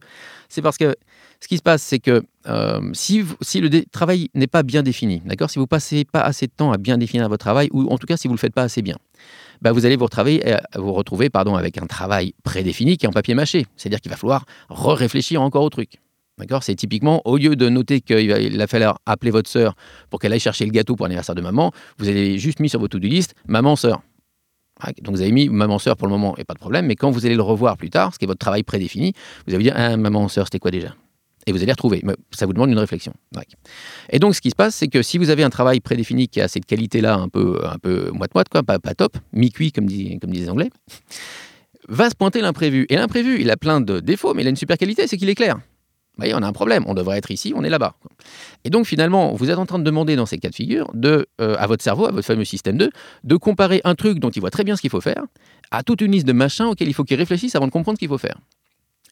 C'est 0.50 0.62
parce 0.62 0.78
que 0.78 0.96
ce 1.40 1.48
qui 1.48 1.58
se 1.58 1.62
passe, 1.62 1.82
c'est 1.82 2.00
que 2.00 2.24
euh, 2.48 2.82
si, 2.94 3.24
si, 3.42 3.62
le 3.62 3.86
travail 3.86 4.30
n'est 4.34 4.48
pas 4.48 4.64
bien 4.64 4.84
défini, 4.84 5.22
d'accord? 5.26 5.50
Si 5.50 5.60
vous 5.60 5.68
passez 5.68 6.06
pas 6.06 6.22
assez 6.22 6.48
de 6.48 6.52
temps 6.52 6.72
à 6.72 6.78
bien 6.78 6.98
définir 6.98 7.28
votre 7.30 7.44
travail, 7.44 7.70
ou 7.72 7.90
en 7.90 7.98
tout 7.98 8.08
cas 8.08 8.18
si 8.18 8.28
vous 8.28 8.34
ne 8.34 8.38
le 8.38 8.42
faites 8.42 8.54
pas 8.54 8.64
assez 8.64 8.82
bien, 8.82 8.98
bah 9.62 9.72
vous 9.72 9.86
allez 9.86 9.96
vous, 9.96 10.08
euh, 10.18 10.58
vous 10.76 10.94
retrouver 10.94 11.30
pardon, 11.30 11.56
avec 11.56 11.78
un 11.78 11.86
travail 11.86 12.34
prédéfini 12.44 12.98
qui 12.98 13.06
est 13.06 13.10
en 13.10 13.14
papier 13.14 13.36
mâché. 13.36 13.66
C'est-à-dire 13.78 14.02
qu'il 14.02 14.12
va 14.12 14.18
falloir 14.18 14.46
réfléchir 14.70 15.42
encore 15.42 15.64
au 15.64 15.70
truc. 15.70 16.00
D'accord 16.42 16.64
C'est 16.64 16.74
typiquement, 16.74 17.22
au 17.26 17.38
lieu 17.38 17.56
de 17.56 17.70
noter 17.70 18.02
qu'il 18.02 18.58
va 18.58 18.68
falloir 18.68 19.00
appeler 19.06 19.30
votre 19.30 19.48
sœur 19.48 19.76
pour 20.10 20.20
qu'elle 20.20 20.34
aille 20.34 20.40
chercher 20.40 20.66
le 20.66 20.72
gâteau 20.72 20.96
pour 20.96 21.06
l'anniversaire 21.06 21.36
de 21.36 21.42
maman, 21.42 21.72
vous 22.00 22.08
avez 22.08 22.40
juste 22.40 22.60
mis 22.60 22.68
sur 22.68 22.80
votre 22.80 22.98
to-do 22.98 23.08
list 23.08 23.36
maman, 23.48 23.76
sœur. 23.76 24.02
Ah, 24.80 24.90
donc 25.04 25.16
vous 25.16 25.22
avez 25.22 25.32
mis 25.32 25.50
maman 25.50 25.78
sœur 25.78 25.96
pour 25.96 26.08
le 26.08 26.12
moment 26.12 26.36
et 26.38 26.44
pas 26.44 26.56
de 26.56 26.60
problème, 26.60 26.88
mais 26.88 26.96
quand 26.96 27.12
vous 27.12 27.28
allez 27.28 27.36
le 27.36 27.44
revoir 27.44 27.78
plus 27.78 27.92
tard, 27.92 28.12
ce 28.16 28.18
qui 28.18 28.26
est 28.26 28.28
votre 28.28 28.40
travail 28.40 28.64
prédéfini, 28.64 29.14
vous 29.46 29.54
allez 29.54 29.66
dire 29.66 29.76
ah, 29.78 29.96
maman 29.98 30.28
sœur 30.30 30.48
c'était 30.48 30.58
quoi 30.58 30.72
déjà? 30.72 30.96
Et 31.46 31.52
vous 31.52 31.62
allez 31.62 31.72
retrouver. 31.72 32.02
Ça 32.32 32.48
vous 32.48 32.54
demande 32.54 32.72
une 32.72 32.80
réflexion. 32.80 33.14
Et 34.10 34.20
donc, 34.20 34.36
ce 34.36 34.42
qui 34.42 34.50
se 34.52 34.56
passe, 34.56 34.76
c'est 34.76 34.88
que 34.88 35.02
si 35.02 35.18
vous 35.18 35.30
avez 35.30 35.44
un 35.44 35.50
travail 35.50 35.80
prédéfini 35.80 36.28
qui 36.28 36.40
a 36.40 36.48
cette 36.48 36.66
qualité-là, 36.66 37.16
un 37.16 37.30
peu, 37.30 37.60
un 37.66 37.80
peu 37.80 38.12
moite-moite, 38.12 38.48
quoi, 38.50 38.62
pas, 38.62 38.78
pas 38.78 38.94
top, 38.94 39.18
mi-cuit, 39.34 39.72
comme, 39.72 39.88
comme 39.88 40.30
disent 40.30 40.44
les 40.44 40.50
Anglais, 40.50 40.70
va 41.90 42.12
se 42.12 42.16
pointer 42.16 42.42
l'imprévu. 42.42 42.86
Et 42.90 42.96
l'imprévu, 42.96 43.42
il 43.42 43.50
a 43.50 43.58
plein 43.58 43.82
de 43.82 44.00
défauts, 44.00 44.36
mais 44.36 44.44
il 44.44 44.48
a 44.48 44.50
une 44.52 44.56
super 44.56 44.78
qualité, 44.78 45.08
c'est 45.08 45.18
qu'il 45.18 45.30
est 45.30 45.36
clair 45.36 45.60
voyez, 46.22 46.34
on 46.36 46.44
a 46.44 46.48
un 46.48 46.54
problème, 46.54 46.84
on 46.88 46.94
devrait 46.94 47.18
être 47.18 47.32
ici, 47.32 47.54
on 47.56 47.64
est 47.64 47.70
là-bas. 47.70 47.96
Et 48.64 48.70
donc 48.70 48.86
finalement, 48.86 49.34
vous 49.34 49.50
êtes 49.50 49.58
en 49.58 49.66
train 49.66 49.80
de 49.80 49.84
demander 49.84 50.16
dans 50.16 50.26
ces 50.26 50.38
cas 50.38 50.50
de 50.50 50.56
figure 50.56 50.92
euh, 51.06 51.26
à 51.40 51.68
votre 51.68 51.84
cerveau, 51.84 52.06
à 52.06 52.12
votre 52.12 52.26
fameux 52.26 52.46
système 52.46 52.78
2, 52.78 52.90
de 53.24 53.36
comparer 53.36 53.82
un 53.84 53.96
truc 53.96 54.20
dont 54.20 54.30
il 54.30 54.40
voit 54.40 54.52
très 54.52 54.64
bien 54.64 54.76
ce 54.76 54.82
qu'il 54.82 54.90
faut 54.90 55.02
faire 55.02 55.24
à 55.72 55.84
toute 55.84 56.02
une 56.02 56.12
liste 56.12 56.28
de 56.28 56.34
machins 56.34 56.66
auxquels 56.66 56.90
il 56.90 56.94
faut 56.94 57.04
qu'il 57.04 57.18
réfléchisse 57.18 57.56
avant 57.56 57.66
de 57.66 57.72
comprendre 57.72 57.98
ce 57.98 58.00
qu'il 58.00 58.10
faut 58.10 58.18
faire. 58.18 58.38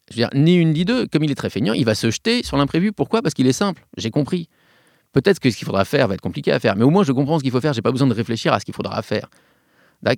Je 0.09 0.15
veux 0.15 0.17
dire, 0.17 0.29
ni 0.33 0.55
une 0.55 0.73
ni 0.73 0.85
deux, 0.85 1.07
comme 1.07 1.23
il 1.23 1.31
est 1.31 1.35
très 1.35 1.49
feignant, 1.49 1.73
il 1.73 1.85
va 1.85 1.95
se 1.95 2.11
jeter 2.11 2.43
sur 2.43 2.57
l'imprévu. 2.57 2.91
Pourquoi? 2.91 3.21
Parce 3.21 3.33
qu'il 3.33 3.47
est 3.47 3.53
simple, 3.53 3.85
j'ai 3.97 4.11
compris. 4.11 4.49
Peut-être 5.13 5.39
que 5.39 5.49
ce 5.49 5.57
qu'il 5.57 5.65
faudra 5.65 5.85
faire 5.85 6.07
va 6.07 6.15
être 6.15 6.21
compliqué 6.21 6.51
à 6.51 6.59
faire, 6.59 6.75
mais 6.75 6.83
au 6.83 6.89
moins 6.89 7.03
je 7.03 7.11
comprends 7.11 7.39
ce 7.39 7.43
qu'il 7.43 7.51
faut 7.51 7.61
faire, 7.61 7.73
j'ai 7.73 7.81
pas 7.81 7.91
besoin 7.91 8.07
de 8.07 8.13
réfléchir 8.13 8.53
à 8.53 8.59
ce 8.59 8.65
qu'il 8.65 8.75
faudra 8.75 9.01
faire. 9.01 9.29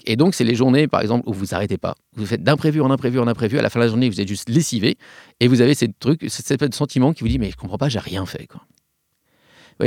Et 0.05 0.15
donc, 0.15 0.35
c'est 0.35 0.43
les 0.43 0.55
journées, 0.55 0.87
par 0.87 1.01
exemple, 1.01 1.27
où 1.27 1.33
vous 1.33 1.55
arrêtez 1.55 1.77
pas. 1.77 1.95
Vous 2.15 2.25
faites 2.25 2.43
d'imprévu 2.43 2.81
en 2.81 2.91
imprévu 2.91 3.19
en 3.19 3.27
imprévu. 3.27 3.57
À 3.57 3.61
la 3.61 3.69
fin 3.69 3.79
de 3.79 3.85
la 3.85 3.89
journée, 3.89 4.09
vous 4.09 4.21
êtes 4.21 4.27
juste 4.27 4.49
lessivé. 4.49 4.97
Et 5.39 5.47
vous 5.47 5.61
avez 5.61 5.73
ces 5.73 5.91
trucs, 5.91 6.25
cette 6.29 6.75
sentiment 6.75 7.13
qui 7.13 7.21
vous 7.21 7.29
dit 7.29 7.39
Mais 7.39 7.49
je 7.49 7.57
comprends 7.57 7.77
pas, 7.77 7.89
j'ai 7.89 7.99
rien 7.99 8.25
fait. 8.25 8.47
Quoi. 8.47 8.61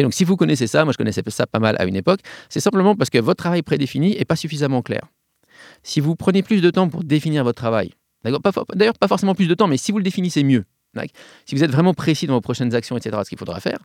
donc 0.03 0.15
si 0.15 0.25
vous 0.25 0.37
connaissez 0.37 0.67
ça, 0.67 0.85
moi 0.85 0.93
je 0.93 0.99
connaissais 0.99 1.23
ça 1.29 1.47
pas 1.47 1.61
mal 1.61 1.77
à 1.79 1.85
une 1.85 1.97
époque, 1.97 2.21
c'est 2.49 2.61
simplement 2.61 2.97
parce 2.97 3.11
que 3.11 3.19
votre 3.19 3.39
travail 3.39 3.63
prédéfini 3.63 4.17
n'est 4.17 4.25
pas 4.25 4.37
suffisamment 4.37 4.83
clair. 4.83 5.03
Si 5.85 6.01
vous 6.01 6.17
prenez 6.17 6.43
plus 6.43 6.61
de 6.61 6.71
temps 6.71 6.89
pour 6.89 7.05
définir 7.05 7.45
votre 7.45 7.57
travail, 7.57 7.93
d'ailleurs 8.25 8.41
pas 8.99 9.09
forcément 9.09 9.35
plus 9.37 9.47
de 9.47 9.55
temps, 9.55 9.69
mais 9.69 9.77
si 9.77 9.93
vous 9.93 9.99
le 9.99 10.05
définissez 10.05 10.43
mieux, 10.43 10.65
si 11.47 11.55
vous 11.55 11.65
êtes 11.65 11.71
vraiment 11.71 11.95
précis 11.95 12.27
dans 12.27 12.35
vos 12.35 12.41
prochaines 12.41 12.75
actions, 12.75 12.97
etc., 12.97 13.17
ce 13.25 13.29
qu'il 13.29 13.39
faudra 13.39 13.61
faire, 13.61 13.79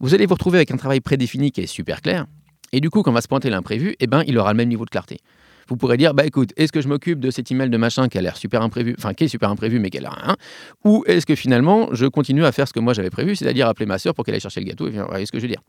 vous 0.00 0.14
allez 0.14 0.26
vous 0.26 0.34
retrouver 0.34 0.58
avec 0.58 0.70
un 0.70 0.76
travail 0.76 1.00
prédéfini 1.00 1.50
qui 1.50 1.62
est 1.62 1.66
super 1.66 2.02
clair. 2.02 2.26
Et 2.72 2.80
du 2.80 2.90
coup, 2.90 3.02
quand 3.02 3.12
va 3.12 3.20
se 3.20 3.28
pointer 3.28 3.50
l'imprévu, 3.50 3.96
eh 4.00 4.06
ben, 4.06 4.22
il 4.26 4.36
aura 4.38 4.52
le 4.52 4.56
même 4.56 4.68
niveau 4.68 4.84
de 4.84 4.90
clarté 4.90 5.18
vous 5.68 5.76
pourrez 5.76 5.96
dire, 5.96 6.14
bah 6.14 6.24
écoute, 6.24 6.52
est-ce 6.56 6.72
que 6.72 6.80
je 6.80 6.88
m'occupe 6.88 7.20
de 7.20 7.30
cet 7.30 7.50
email 7.50 7.70
de 7.70 7.76
machin 7.76 8.08
qui 8.08 8.18
a 8.18 8.22
l'air 8.22 8.36
super 8.36 8.62
imprévu, 8.62 8.94
enfin 8.98 9.14
qui 9.14 9.24
est 9.24 9.28
super 9.28 9.50
imprévu 9.50 9.78
mais 9.78 9.90
qui 9.90 9.98
a 9.98 10.10
rien, 10.10 10.36
ou 10.84 11.04
est-ce 11.06 11.26
que 11.26 11.34
finalement 11.34 11.88
je 11.92 12.06
continue 12.06 12.44
à 12.44 12.52
faire 12.52 12.68
ce 12.68 12.72
que 12.72 12.80
moi 12.80 12.92
j'avais 12.92 13.10
prévu, 13.10 13.36
c'est-à-dire 13.36 13.68
appeler 13.68 13.86
ma 13.86 13.98
soeur 13.98 14.14
pour 14.14 14.24
qu'elle 14.24 14.34
aille 14.34 14.40
chercher 14.40 14.60
le 14.60 14.66
gâteau, 14.66 14.88
et 14.88 14.90
vous 14.90 15.04
voyez 15.08 15.26
ce 15.26 15.32
que 15.32 15.38
je 15.38 15.42
veux 15.42 15.48
dire? 15.48 15.62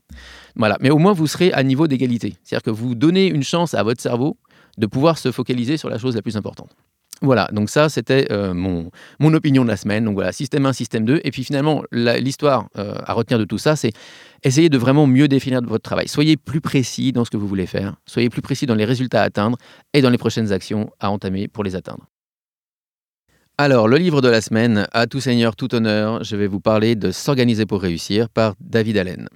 Voilà, 0.56 0.76
mais 0.80 0.90
au 0.90 0.98
moins 0.98 1.12
vous 1.12 1.26
serez 1.26 1.52
à 1.52 1.62
niveau 1.62 1.86
d'égalité, 1.86 2.36
c'est-à-dire 2.42 2.62
que 2.62 2.70
vous 2.70 2.94
donnez 2.94 3.26
une 3.26 3.42
chance 3.42 3.74
à 3.74 3.82
votre 3.82 4.00
cerveau 4.00 4.36
de 4.78 4.86
pouvoir 4.86 5.18
se 5.18 5.32
focaliser 5.32 5.76
sur 5.76 5.90
la 5.90 5.98
chose 5.98 6.14
la 6.14 6.22
plus 6.22 6.36
importante. 6.36 6.76
Voilà, 7.20 7.48
donc 7.52 7.68
ça 7.68 7.88
c'était 7.88 8.30
euh, 8.30 8.54
mon, 8.54 8.90
opinion 9.34 9.64
de 9.64 9.68
la 9.68 9.76
semaine. 9.76 10.04
Donc 10.04 10.14
voilà, 10.14 10.32
système 10.32 10.66
1, 10.66 10.72
système 10.72 11.04
2. 11.04 11.20
Et 11.24 11.30
puis 11.30 11.42
finalement, 11.42 11.82
l'histoire 11.90 12.68
euh, 12.78 12.94
à 13.04 13.12
retenir 13.12 13.38
de 13.38 13.44
tout 13.44 13.58
ça, 13.58 13.74
c'est 13.74 13.92
essayer 14.44 14.68
de 14.68 14.78
vraiment 14.78 15.06
mieux 15.06 15.26
définir 15.26 15.60
votre 15.62 15.82
travail. 15.82 16.06
Soyez 16.06 16.36
plus 16.36 16.60
précis 16.60 17.12
dans 17.12 17.24
ce 17.24 17.30
que 17.30 17.36
vous 17.36 17.48
voulez 17.48 17.66
faire, 17.66 17.96
soyez 18.06 18.30
plus 18.30 18.42
précis 18.42 18.66
dans 18.66 18.76
les 18.76 18.84
résultats 18.84 19.22
à 19.22 19.24
atteindre 19.24 19.58
et 19.94 20.02
dans 20.02 20.10
les 20.10 20.18
prochaines 20.18 20.52
actions 20.52 20.90
à 21.00 21.10
entamer 21.10 21.48
pour 21.48 21.64
les 21.64 21.74
atteindre. 21.74 22.06
Alors, 23.60 23.88
le 23.88 23.96
livre 23.96 24.20
de 24.20 24.28
la 24.28 24.40
semaine, 24.40 24.86
à 24.92 25.08
tout 25.08 25.18
seigneur, 25.18 25.56
tout 25.56 25.74
honneur, 25.74 26.22
je 26.22 26.36
vais 26.36 26.46
vous 26.46 26.60
parler 26.60 26.94
de 26.94 27.10
S'organiser 27.10 27.66
pour 27.66 27.82
réussir 27.82 28.28
par 28.28 28.54
David 28.60 28.96
Allen. 28.98 29.28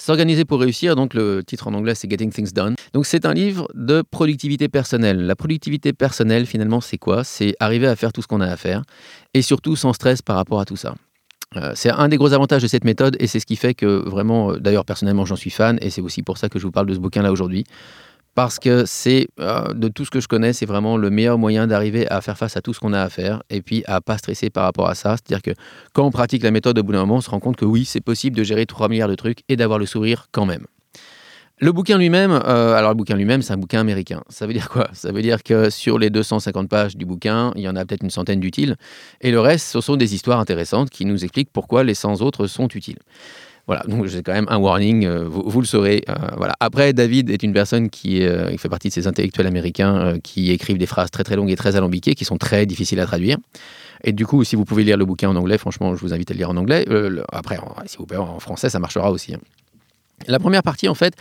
S'organiser 0.00 0.46
pour 0.46 0.60
réussir, 0.60 0.96
donc 0.96 1.12
le 1.12 1.44
titre 1.44 1.68
en 1.68 1.74
anglais 1.74 1.94
c'est 1.94 2.10
Getting 2.10 2.32
Things 2.32 2.54
Done. 2.54 2.74
Donc 2.94 3.04
c'est 3.04 3.26
un 3.26 3.34
livre 3.34 3.68
de 3.74 4.00
productivité 4.00 4.70
personnelle. 4.70 5.26
La 5.26 5.36
productivité 5.36 5.92
personnelle 5.92 6.46
finalement 6.46 6.80
c'est 6.80 6.96
quoi? 6.96 7.22
C'est 7.22 7.54
arriver 7.60 7.86
à 7.86 7.94
faire 7.96 8.10
tout 8.10 8.22
ce 8.22 8.26
qu'on 8.26 8.40
a 8.40 8.46
à 8.46 8.56
faire 8.56 8.82
et 9.34 9.42
surtout 9.42 9.76
sans 9.76 9.92
stress 9.92 10.22
par 10.22 10.36
rapport 10.36 10.58
à 10.58 10.64
tout 10.64 10.76
ça. 10.76 10.94
Euh, 11.56 11.72
c'est 11.74 11.90
un 11.90 12.08
des 12.08 12.16
gros 12.16 12.32
avantages 12.32 12.62
de 12.62 12.66
cette 12.66 12.84
méthode 12.84 13.18
et 13.20 13.26
c'est 13.26 13.40
ce 13.40 13.44
qui 13.44 13.56
fait 13.56 13.74
que 13.74 14.08
vraiment, 14.08 14.52
euh, 14.52 14.56
d'ailleurs 14.58 14.86
personnellement 14.86 15.26
j'en 15.26 15.36
suis 15.36 15.50
fan 15.50 15.78
et 15.82 15.90
c'est 15.90 16.00
aussi 16.00 16.22
pour 16.22 16.38
ça 16.38 16.48
que 16.48 16.58
je 16.58 16.64
vous 16.64 16.72
parle 16.72 16.86
de 16.86 16.94
ce 16.94 16.98
bouquin 16.98 17.20
là 17.20 17.30
aujourd'hui 17.30 17.64
parce 18.34 18.58
que 18.58 18.84
c'est, 18.86 19.28
euh, 19.40 19.72
de 19.74 19.88
tout 19.88 20.04
ce 20.04 20.10
que 20.10 20.20
je 20.20 20.28
connais, 20.28 20.52
c'est 20.52 20.66
vraiment 20.66 20.96
le 20.96 21.10
meilleur 21.10 21.38
moyen 21.38 21.66
d'arriver 21.66 22.08
à 22.10 22.20
faire 22.20 22.38
face 22.38 22.56
à 22.56 22.62
tout 22.62 22.72
ce 22.72 22.80
qu'on 22.80 22.92
a 22.92 23.02
à 23.02 23.08
faire 23.08 23.42
et 23.50 23.60
puis 23.62 23.82
à 23.86 24.00
pas 24.00 24.18
stresser 24.18 24.50
par 24.50 24.64
rapport 24.64 24.88
à 24.88 24.94
ça. 24.94 25.16
C'est-à-dire 25.16 25.42
que 25.42 25.50
quand 25.92 26.04
on 26.04 26.10
pratique 26.10 26.42
la 26.42 26.50
méthode, 26.50 26.78
au 26.78 26.82
bout 26.82 26.92
d'un 26.92 27.00
moment, 27.00 27.16
on 27.16 27.20
se 27.20 27.30
rend 27.30 27.40
compte 27.40 27.56
que 27.56 27.64
oui, 27.64 27.84
c'est 27.84 28.00
possible 28.00 28.36
de 28.36 28.44
gérer 28.44 28.66
3 28.66 28.88
milliards 28.88 29.08
de 29.08 29.14
trucs 29.14 29.40
et 29.48 29.56
d'avoir 29.56 29.78
le 29.78 29.86
sourire 29.86 30.28
quand 30.32 30.46
même. 30.46 30.66
Le 31.62 31.72
bouquin 31.72 31.98
lui-même, 31.98 32.30
euh, 32.30 32.72
alors 32.72 32.92
le 32.92 32.96
bouquin 32.96 33.16
lui-même, 33.16 33.42
c'est 33.42 33.52
un 33.52 33.58
bouquin 33.58 33.80
américain. 33.80 34.22
Ça 34.30 34.46
veut 34.46 34.54
dire 34.54 34.70
quoi? 34.70 34.88
Ça 34.94 35.12
veut 35.12 35.20
dire 35.20 35.42
que 35.42 35.68
sur 35.68 35.98
les 35.98 36.08
250 36.08 36.70
pages 36.70 36.96
du 36.96 37.04
bouquin, 37.04 37.52
il 37.54 37.60
y 37.60 37.68
en 37.68 37.76
a 37.76 37.84
peut-être 37.84 38.02
une 38.02 38.08
centaine 38.08 38.40
d'utiles, 38.40 38.76
et 39.20 39.30
le 39.30 39.40
reste, 39.40 39.66
ce 39.66 39.82
sont 39.82 39.96
des 39.96 40.14
histoires 40.14 40.40
intéressantes 40.40 40.88
qui 40.88 41.04
nous 41.04 41.22
expliquent 41.22 41.52
pourquoi 41.52 41.84
les 41.84 41.92
100 41.92 42.22
autres 42.22 42.46
sont 42.46 42.68
utiles. 42.68 42.98
Voilà, 43.70 43.84
donc 43.86 44.08
c'est 44.08 44.24
quand 44.24 44.32
même 44.32 44.48
un 44.48 44.58
warning, 44.58 45.06
euh, 45.06 45.28
vous, 45.28 45.60
le 45.60 45.64
saurez. 45.64 46.02
Euh, 46.08 46.14
voilà. 46.36 46.56
Après, 46.58 46.92
David 46.92 47.30
est 47.30 47.44
une 47.44 47.52
personne 47.52 47.88
qui, 47.88 48.20
euh, 48.24 48.56
fait 48.56 48.68
partie 48.68 48.88
de 48.88 48.92
ces 48.92 49.06
intellectuels 49.06 49.46
américains 49.46 50.18
qui 50.24 50.50
écrivent 50.50 50.76
des 50.76 50.86
phrases 50.86 51.12
très 51.12 51.22
très 51.22 51.36
longues 51.36 51.52
et 51.52 51.54
très 51.54 51.76
alambiquées, 51.76 52.16
qui 52.16 52.24
sont 52.24 52.36
très 52.36 52.66
difficiles 52.66 52.98
à 52.98 53.06
traduire. 53.06 53.36
Et 54.02 54.10
du 54.10 54.26
coup, 54.26 54.42
si 54.42 54.56
vous 54.56 54.64
pouvez 54.64 54.82
lire 54.82 54.96
le 54.96 55.04
bouquin 55.04 55.28
en 55.28 55.36
anglais, 55.36 55.56
franchement, 55.56 55.94
je 55.94 56.00
vous 56.00 56.12
invite 56.12 56.32
à 56.32 56.34
le 56.34 56.38
lire 56.38 56.50
en 56.50 56.56
anglais. 56.56 56.84
après, 57.30 57.60
si 57.86 57.96
vous 57.96 58.06
pouvez 58.06 58.18
en 58.18 58.40
français, 58.40 58.70
ça 58.70 58.80
marchera 58.80 59.12
aussi. 59.12 59.34
Hein. 59.34 59.40
La 60.26 60.40
première 60.40 60.64
partie, 60.64 60.88
en 60.88 60.96
fait, 60.96 61.14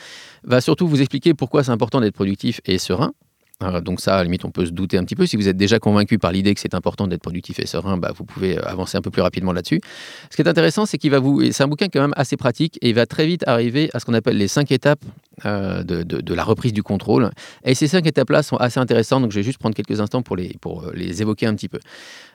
va 0.43 0.59
surtout 0.59 0.87
vous 0.87 1.01
expliquer 1.01 1.35
pourquoi 1.35 1.63
c'est 1.63 1.71
important 1.71 2.01
d'être 2.01 2.15
productif 2.15 2.61
et 2.65 2.79
serein. 2.79 3.13
Euh, 3.61 3.81
donc 3.81 3.99
ça, 3.99 4.15
à 4.15 4.17
la 4.17 4.23
limite, 4.23 4.45
on 4.45 4.51
peut 4.51 4.65
se 4.65 4.71
douter 4.71 4.97
un 4.97 5.03
petit 5.03 5.15
peu. 5.15 5.25
Si 5.25 5.35
vous 5.35 5.47
êtes 5.47 5.57
déjà 5.57 5.79
convaincu 5.79 6.17
par 6.17 6.31
l'idée 6.31 6.53
que 6.53 6.59
c'est 6.59 6.73
important 6.73 7.07
d'être 7.07 7.21
productif 7.21 7.59
et 7.59 7.65
serein, 7.65 7.97
bah, 7.97 8.11
vous 8.15 8.23
pouvez 8.23 8.57
euh, 8.57 8.61
avancer 8.63 8.97
un 8.97 9.01
peu 9.01 9.11
plus 9.11 9.21
rapidement 9.21 9.51
là-dessus. 9.51 9.81
Ce 10.29 10.35
qui 10.35 10.41
est 10.41 10.47
intéressant, 10.47 10.85
c'est 10.85 10.97
qu'il 10.97 11.11
va 11.11 11.19
vous, 11.19 11.51
c'est 11.51 11.63
un 11.63 11.67
bouquin 11.67 11.87
quand 11.91 12.01
même 12.01 12.13
assez 12.15 12.37
pratique 12.37 12.77
et 12.81 12.89
il 12.89 12.95
va 12.95 13.05
très 13.05 13.25
vite 13.25 13.43
arriver 13.47 13.89
à 13.93 13.99
ce 13.99 14.05
qu'on 14.05 14.13
appelle 14.13 14.37
les 14.37 14.47
cinq 14.47 14.71
étapes 14.71 15.03
euh, 15.45 15.83
de, 15.83 16.33
la 16.33 16.43
reprise 16.43 16.73
du 16.73 16.83
contrôle. 16.83 17.31
Et 17.65 17.75
ces 17.75 17.87
cinq 17.87 18.05
étapes-là 18.07 18.43
sont 18.43 18.57
assez 18.57 18.79
intéressantes, 18.79 19.23
donc 19.23 19.31
je 19.31 19.37
vais 19.37 19.43
juste 19.43 19.59
prendre 19.59 19.75
quelques 19.75 19.99
instants 19.99 20.21
pour 20.21 20.35
les, 20.35 20.55
pour 20.61 20.91
les 20.93 21.21
évoquer 21.21 21.45
un 21.45 21.55
petit 21.55 21.69
peu. 21.69 21.79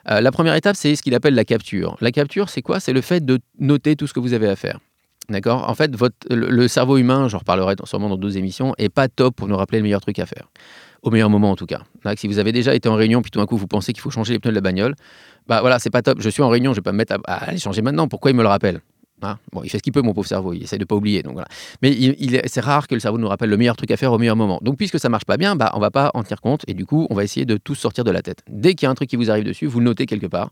la 0.05 0.31
première 0.31 0.55
étape, 0.55 0.75
c'est 0.75 0.95
ce 0.95 1.01
qu'il 1.01 1.15
appelle 1.15 1.33
la 1.33 1.45
capture. 1.45 1.97
La 2.01 2.11
capture, 2.11 2.49
c'est 2.49 2.61
quoi? 2.61 2.79
C'est 2.79 2.93
le 2.93 3.01
fait 3.01 3.25
de 3.25 3.39
noter 3.59 3.95
tout 3.95 4.05
ce 4.05 4.13
que 4.13 4.19
vous 4.19 4.33
avez 4.33 4.47
à 4.47 4.55
faire. 4.55 4.79
D'accord? 5.29 5.67
En 5.67 5.73
fait, 5.73 5.95
votre, 5.95 6.15
le, 6.29 6.67
cerveau 6.67 6.97
humain, 6.97 7.27
j'en 7.27 7.39
reparlerai 7.39 7.75
sûrement 7.85 8.09
dans 8.09 8.17
d'autres 8.17 8.37
émissions, 8.37 8.73
est 8.77 8.89
pas 8.89 9.07
top 9.07 9.35
pour 9.35 9.47
nous 9.47 9.57
rappeler 9.57 9.79
le 9.79 9.83
meilleur 9.83 10.01
truc 10.01 10.19
à 10.19 10.25
faire 10.25 10.47
au 11.05 11.11
meilleur 11.11 11.29
moment 11.29 11.51
en 11.51 11.55
tout 11.55 11.67
cas. 11.67 11.83
si 12.17 12.27
vous 12.27 12.39
avez 12.39 12.51
déjà 12.51 12.75
été 12.75 12.89
en 12.89 12.95
réunion, 12.95 13.21
puis 13.21 13.31
tout 13.31 13.39
d'un 13.39 13.45
coup 13.45 13.57
vous 13.57 13.67
pensez 13.67 13.93
qu'il 13.93 14.01
faut 14.01 14.09
changer 14.09 14.33
les 14.33 14.39
pneus 14.39 14.51
de 14.51 14.55
la 14.55 14.61
bagnole, 14.61 14.95
bah 15.47 15.61
voilà, 15.61 15.79
c'est 15.79 15.91
pas 15.91 16.01
top. 16.01 16.19
Je 16.19 16.29
suis 16.29 16.41
en 16.41 16.49
réunion, 16.49 16.73
je 16.73 16.77
vais 16.77 16.81
pas 16.81 16.91
me 16.91 16.97
mettre 16.97 17.15
à, 17.25 17.45
aller 17.45 17.59
changer 17.59 17.83
maintenant. 17.83 18.07
Pourquoi 18.07 18.31
il 18.31 18.37
me 18.37 18.41
le 18.41 18.49
rappelle? 18.49 18.81
Hein? 19.21 19.37
Bon, 19.53 19.61
il 19.63 19.69
fait 19.69 19.77
ce 19.77 19.83
qu'il 19.83 19.93
peut, 19.93 20.01
mon 20.01 20.13
pauvre 20.13 20.27
cerveau. 20.27 20.53
Il 20.53 20.63
essaie 20.63 20.79
de 20.79 20.83
pas 20.83 20.95
oublier. 20.95 21.21
Donc 21.21 21.33
voilà. 21.33 21.47
Mais 21.83 21.91
il, 21.91 22.41
c'est 22.45 22.59
rare 22.59 22.87
que 22.87 22.95
le 22.95 22.99
cerveau 22.99 23.19
nous 23.19 23.27
rappelle 23.27 23.49
le 23.49 23.57
meilleur 23.57 23.77
truc 23.77 23.91
à 23.91 23.97
faire 23.97 24.11
au 24.11 24.17
meilleur 24.17 24.35
moment. 24.35 24.59
Donc 24.63 24.77
puisque 24.77 24.99
ça 24.99 25.07
marche 25.07 25.25
pas 25.25 25.37
bien, 25.37 25.55
bah 25.55 25.71
on 25.75 25.79
va 25.79 25.91
pas 25.91 26.09
en 26.15 26.23
tenir 26.23 26.41
compte 26.41 26.63
et 26.67 26.73
du 26.73 26.85
coup 26.85 27.05
on 27.11 27.15
va 27.15 27.23
essayer 27.23 27.45
de 27.45 27.57
tout 27.57 27.75
sortir 27.75 28.03
de 28.03 28.11
la 28.11 28.23
tête. 28.23 28.41
Dès 28.49 28.73
qu'il 28.73 28.87
y 28.87 28.87
a 28.87 28.89
un 28.89 28.95
truc 28.95 29.09
qui 29.09 29.15
vous 29.15 29.29
arrive 29.29 29.43
dessus, 29.43 29.67
vous 29.67 29.79
le 29.79 29.85
notez 29.85 30.07
quelque 30.07 30.27
part. 30.27 30.49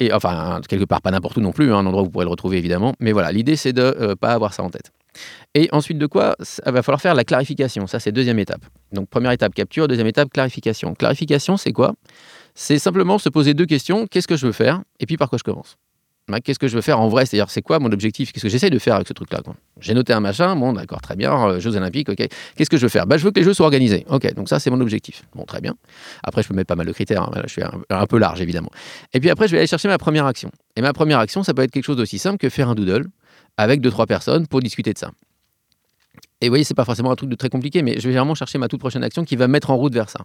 Et 0.00 0.12
enfin, 0.12 0.60
quelque 0.68 0.84
part, 0.84 1.02
pas 1.02 1.10
n'importe 1.10 1.36
où 1.36 1.40
non 1.40 1.52
plus, 1.52 1.72
hein, 1.72 1.78
un 1.78 1.86
endroit 1.86 2.02
où 2.02 2.06
vous 2.06 2.10
pourrez 2.10 2.24
le 2.24 2.30
retrouver 2.30 2.58
évidemment. 2.58 2.94
Mais 2.98 3.12
voilà, 3.12 3.30
l'idée 3.30 3.56
c'est 3.56 3.72
de 3.72 3.82
euh, 3.82 4.16
pas 4.16 4.32
avoir 4.32 4.54
ça 4.54 4.64
en 4.64 4.70
tête. 4.70 4.92
Et 5.54 5.68
ensuite 5.72 5.98
de 5.98 6.06
quoi 6.06 6.36
Il 6.66 6.72
va 6.72 6.82
falloir 6.82 7.00
faire 7.00 7.14
la 7.14 7.24
clarification. 7.24 7.86
Ça, 7.86 8.00
c'est 8.00 8.12
deuxième 8.12 8.38
étape. 8.38 8.64
Donc 8.92 9.08
première 9.08 9.32
étape 9.32 9.54
capture, 9.54 9.88
deuxième 9.88 10.06
étape 10.06 10.30
clarification. 10.30 10.94
Clarification, 10.94 11.56
c'est 11.56 11.72
quoi? 11.72 11.94
C'est 12.54 12.78
simplement 12.78 13.18
se 13.18 13.28
poser 13.28 13.54
deux 13.54 13.66
questions. 13.66 14.06
Qu'est-ce 14.06 14.28
que 14.28 14.36
je 14.36 14.46
veux 14.46 14.52
faire? 14.52 14.82
Et 15.00 15.06
puis 15.06 15.16
par 15.16 15.28
quoi 15.28 15.38
je 15.38 15.44
commence? 15.44 15.76
Bah, 16.28 16.40
Qu'est-ce 16.40 16.58
que 16.58 16.68
je 16.68 16.74
veux 16.74 16.82
faire 16.82 17.00
en 17.00 17.08
vrai? 17.08 17.24
C'est-à-dire, 17.24 17.50
c'est 17.50 17.62
quoi 17.62 17.78
mon 17.78 17.90
objectif? 17.90 18.32
Qu'est-ce 18.32 18.44
que 18.44 18.50
j'essaie 18.50 18.70
de 18.70 18.78
faire 18.78 18.96
avec 18.96 19.08
ce 19.08 19.14
truc-là 19.14 19.40
J'ai 19.80 19.94
noté 19.94 20.12
un 20.12 20.20
machin, 20.20 20.54
bon, 20.56 20.74
d'accord, 20.74 21.00
très 21.00 21.16
bien, 21.16 21.32
euh, 21.32 21.60
Jeux 21.60 21.74
Olympiques, 21.76 22.10
ok. 22.10 22.28
Qu'est-ce 22.56 22.68
que 22.68 22.76
je 22.76 22.82
veux 22.82 22.90
faire? 22.90 23.06
Bah, 23.06 23.16
Je 23.16 23.24
veux 23.24 23.30
que 23.30 23.38
les 23.38 23.44
Jeux 23.44 23.54
soient 23.54 23.66
organisés. 23.66 24.04
Ok, 24.08 24.32
donc 24.34 24.48
ça, 24.48 24.60
c'est 24.60 24.70
mon 24.70 24.80
objectif. 24.80 25.22
Bon, 25.34 25.44
très 25.44 25.60
bien. 25.60 25.74
Après, 26.22 26.42
je 26.42 26.48
peux 26.48 26.54
mettre 26.54 26.68
pas 26.68 26.76
mal 26.76 26.86
de 26.86 26.92
critères. 26.92 27.22
Hein. 27.22 27.42
Je 27.44 27.52
suis 27.52 27.62
un, 27.62 28.06
peu 28.06 28.18
large, 28.18 28.42
évidemment. 28.42 28.70
Et 29.14 29.20
puis 29.20 29.30
après, 29.30 29.48
je 29.48 29.52
vais 29.52 29.58
aller 29.58 29.66
chercher 29.66 29.88
ma 29.88 29.98
première 29.98 30.26
action. 30.26 30.50
Et 30.76 30.82
ma 30.82 30.92
première 30.92 31.18
action, 31.18 31.42
ça 31.42 31.54
peut 31.54 31.62
être 31.62 31.70
quelque 31.70 31.84
chose 31.84 31.96
d'aussi 31.96 32.18
simple 32.18 32.38
que 32.38 32.50
faire 32.50 32.68
un 32.68 32.74
doodle 32.74 33.06
avec 33.58 33.82
deux, 33.82 33.90
trois 33.90 34.06
personnes 34.06 34.46
pour 34.46 34.60
discuter 34.60 34.94
de 34.94 34.98
ça. 34.98 35.10
Et 36.40 36.46
vous 36.46 36.52
voyez, 36.52 36.62
c'est 36.62 36.74
pas 36.74 36.84
forcément 36.84 37.10
un 37.10 37.16
truc 37.16 37.28
de 37.28 37.34
très 37.34 37.48
compliqué, 37.48 37.82
mais 37.82 37.98
je 37.98 38.08
vais 38.08 38.14
vraiment 38.14 38.36
chercher 38.36 38.58
ma 38.58 38.68
toute 38.68 38.78
prochaine 38.78 39.02
action 39.02 39.24
qui 39.24 39.34
va 39.34 39.48
mettre 39.48 39.70
en 39.70 39.76
route 39.76 39.92
vers 39.92 40.08
ça. 40.08 40.20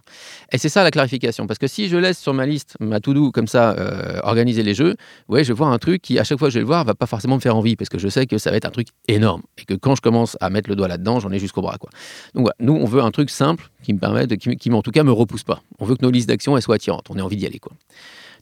Et 0.52 0.58
c'est 0.58 0.68
ça 0.68 0.84
la 0.84 0.92
clarification, 0.92 1.48
parce 1.48 1.58
que 1.58 1.66
si 1.66 1.88
je 1.88 1.96
laisse 1.96 2.20
sur 2.20 2.32
ma 2.32 2.46
liste 2.46 2.76
ma 2.78 3.00
to-do 3.00 3.32
comme 3.32 3.48
ça, 3.48 3.72
euh, 3.72 4.20
organiser 4.22 4.62
les 4.62 4.74
jeux, 4.74 4.94
ouais, 5.28 5.42
je 5.42 5.48
vais 5.48 5.56
voir 5.56 5.72
un 5.72 5.78
truc 5.78 6.02
qui, 6.02 6.20
à 6.20 6.24
chaque 6.24 6.38
fois 6.38 6.48
que 6.48 6.52
je 6.52 6.58
vais 6.58 6.62
le 6.62 6.68
voir, 6.68 6.84
va 6.84 6.94
pas 6.94 7.06
forcément 7.06 7.34
me 7.34 7.40
faire 7.40 7.56
envie, 7.56 7.74
parce 7.74 7.88
que 7.88 7.98
je 7.98 8.06
sais 8.06 8.26
que 8.26 8.38
ça 8.38 8.52
va 8.52 8.56
être 8.56 8.64
un 8.64 8.70
truc 8.70 8.88
énorme, 9.08 9.42
et 9.58 9.64
que 9.64 9.74
quand 9.74 9.96
je 9.96 10.02
commence 10.02 10.36
à 10.40 10.50
mettre 10.50 10.70
le 10.70 10.76
doigt 10.76 10.86
là-dedans, 10.86 11.18
j'en 11.18 11.32
ai 11.32 11.40
jusqu'au 11.40 11.62
bras. 11.62 11.78
Quoi. 11.78 11.90
Donc 12.34 12.42
voilà, 12.42 12.54
nous, 12.60 12.74
on 12.74 12.84
veut 12.84 13.02
un 13.02 13.10
truc 13.10 13.28
simple 13.28 13.68
qui 13.82 13.92
me 13.92 13.98
permet, 13.98 14.28
de, 14.28 14.36
qui, 14.36 14.56
qui 14.56 14.72
en 14.72 14.82
tout 14.82 14.92
cas 14.92 15.02
me 15.02 15.12
repousse 15.12 15.42
pas. 15.42 15.62
On 15.80 15.84
veut 15.84 15.96
que 15.96 16.04
nos 16.04 16.12
listes 16.12 16.28
d'actions 16.28 16.60
soient 16.60 16.76
attirantes, 16.76 17.06
on 17.10 17.16
ait 17.16 17.22
envie 17.22 17.36
d'y 17.36 17.46
aller. 17.46 17.58
Quoi. 17.58 17.72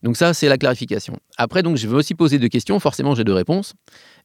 Donc 0.02 0.16
ça, 0.16 0.34
c'est 0.34 0.48
la 0.48 0.58
clarification. 0.58 1.16
Après, 1.36 1.62
je 1.74 1.86
veux 1.86 1.96
aussi 1.96 2.14
poser 2.14 2.38
deux 2.38 2.48
questions. 2.48 2.78
Forcément, 2.80 3.14
j'ai 3.14 3.24
deux 3.24 3.32
réponses. 3.32 3.74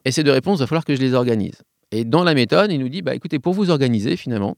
Et 0.05 0.11
ces 0.11 0.23
deux 0.23 0.31
réponses, 0.31 0.59
il 0.59 0.61
va 0.61 0.67
falloir 0.67 0.85
que 0.85 0.95
je 0.95 1.01
les 1.01 1.13
organise. 1.13 1.61
Et 1.91 2.03
dans 2.03 2.23
la 2.23 2.33
méthode, 2.33 2.71
il 2.71 2.79
nous 2.79 2.89
dit, 2.89 3.01
bah, 3.01 3.15
écoutez, 3.15 3.39
pour 3.39 3.53
vous 3.53 3.69
organiser, 3.69 4.17
finalement, 4.17 4.57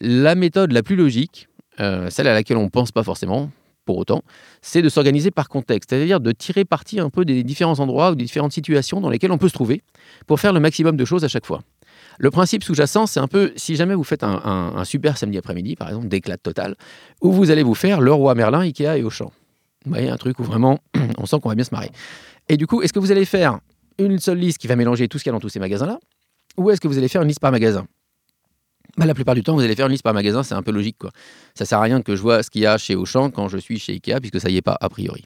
la 0.00 0.34
méthode 0.34 0.72
la 0.72 0.82
plus 0.82 0.96
logique, 0.96 1.48
euh, 1.80 2.10
celle 2.10 2.26
à 2.28 2.34
laquelle 2.34 2.56
on 2.56 2.64
ne 2.64 2.68
pense 2.68 2.92
pas 2.92 3.02
forcément, 3.02 3.50
pour 3.86 3.96
autant, 3.96 4.22
c'est 4.60 4.82
de 4.82 4.88
s'organiser 4.88 5.30
par 5.30 5.48
contexte, 5.48 5.90
c'est-à-dire 5.90 6.20
de 6.20 6.32
tirer 6.32 6.64
parti 6.64 6.98
un 6.98 7.08
peu 7.08 7.24
des 7.24 7.44
différents 7.44 7.78
endroits 7.78 8.10
ou 8.10 8.14
des 8.16 8.24
différentes 8.24 8.52
situations 8.52 9.00
dans 9.00 9.08
lesquelles 9.08 9.30
on 9.30 9.38
peut 9.38 9.48
se 9.48 9.54
trouver 9.54 9.82
pour 10.26 10.40
faire 10.40 10.52
le 10.52 10.60
maximum 10.60 10.96
de 10.96 11.04
choses 11.04 11.24
à 11.24 11.28
chaque 11.28 11.46
fois. 11.46 11.62
Le 12.18 12.30
principe 12.30 12.64
sous-jacent, 12.64 13.06
c'est 13.06 13.20
un 13.20 13.28
peu, 13.28 13.52
si 13.56 13.76
jamais 13.76 13.94
vous 13.94 14.04
faites 14.04 14.24
un, 14.24 14.82
super 14.84 15.16
samedi 15.16 15.38
après-midi, 15.38 15.76
par 15.76 15.88
exemple, 15.88 16.08
d'éclat 16.08 16.36
total, 16.36 16.74
où 17.22 17.32
vous 17.32 17.50
allez 17.50 17.62
vous 17.62 17.74
faire 17.74 18.00
le 18.00 18.12
roi 18.12 18.34
Merlin, 18.34 18.60
Ikea 18.60 18.98
et 18.98 19.02
Auchan. 19.02 19.30
Vous 19.86 19.92
voyez, 19.92 20.10
un 20.10 20.16
truc 20.16 20.38
où 20.40 20.42
vraiment, 20.42 20.80
on 21.18 21.26
sent 21.26 21.38
qu'on 21.40 21.48
va 21.48 21.54
bien 21.54 21.64
se 21.64 21.74
marrer. 21.74 21.90
Et 22.48 22.56
du 22.56 22.66
coup, 22.66 22.82
est-ce 22.82 22.92
que 22.92 22.98
vous 22.98 23.12
allez 23.12 23.24
faire 23.24 23.60
une 23.98 24.18
seule 24.18 24.38
liste 24.38 24.58
qui 24.58 24.66
va 24.66 24.76
mélanger 24.76 25.08
tout 25.08 25.18
ce 25.18 25.24
qu'il 25.24 25.30
y 25.30 25.32
a 25.32 25.36
dans 25.36 25.40
tous 25.40 25.48
ces 25.48 25.60
magasins-là 25.60 25.98
Ou 26.58 26.70
est-ce 26.70 26.80
que 26.80 26.88
vous 26.88 26.98
allez 26.98 27.08
faire 27.08 27.22
une 27.22 27.28
liste 27.28 27.40
par 27.40 27.52
magasin? 27.52 27.86
Bah, 28.96 29.06
la 29.06 29.14
plupart 29.14 29.34
du 29.34 29.42
temps, 29.42 29.54
vous 29.54 29.62
allez 29.62 29.76
faire 29.76 29.86
une 29.86 29.92
liste 29.92 30.02
par 30.02 30.14
magasin, 30.14 30.42
c'est 30.42 30.54
un 30.54 30.62
peu 30.62 30.72
logique. 30.72 30.96
Quoi. 30.98 31.10
Ça 31.54 31.64
sert 31.64 31.78
à 31.78 31.82
rien 31.82 32.02
que 32.02 32.16
je 32.16 32.22
vois 32.22 32.42
ce 32.42 32.50
qu'il 32.50 32.62
y 32.62 32.66
a 32.66 32.78
chez 32.78 32.96
Auchan 32.96 33.30
quand 33.30 33.48
je 33.48 33.58
suis 33.58 33.78
chez 33.78 33.92
Ikea, 33.92 34.20
puisque 34.20 34.40
ça 34.40 34.50
y 34.50 34.56
est 34.56 34.62
pas, 34.62 34.76
a 34.80 34.88
priori. 34.88 35.24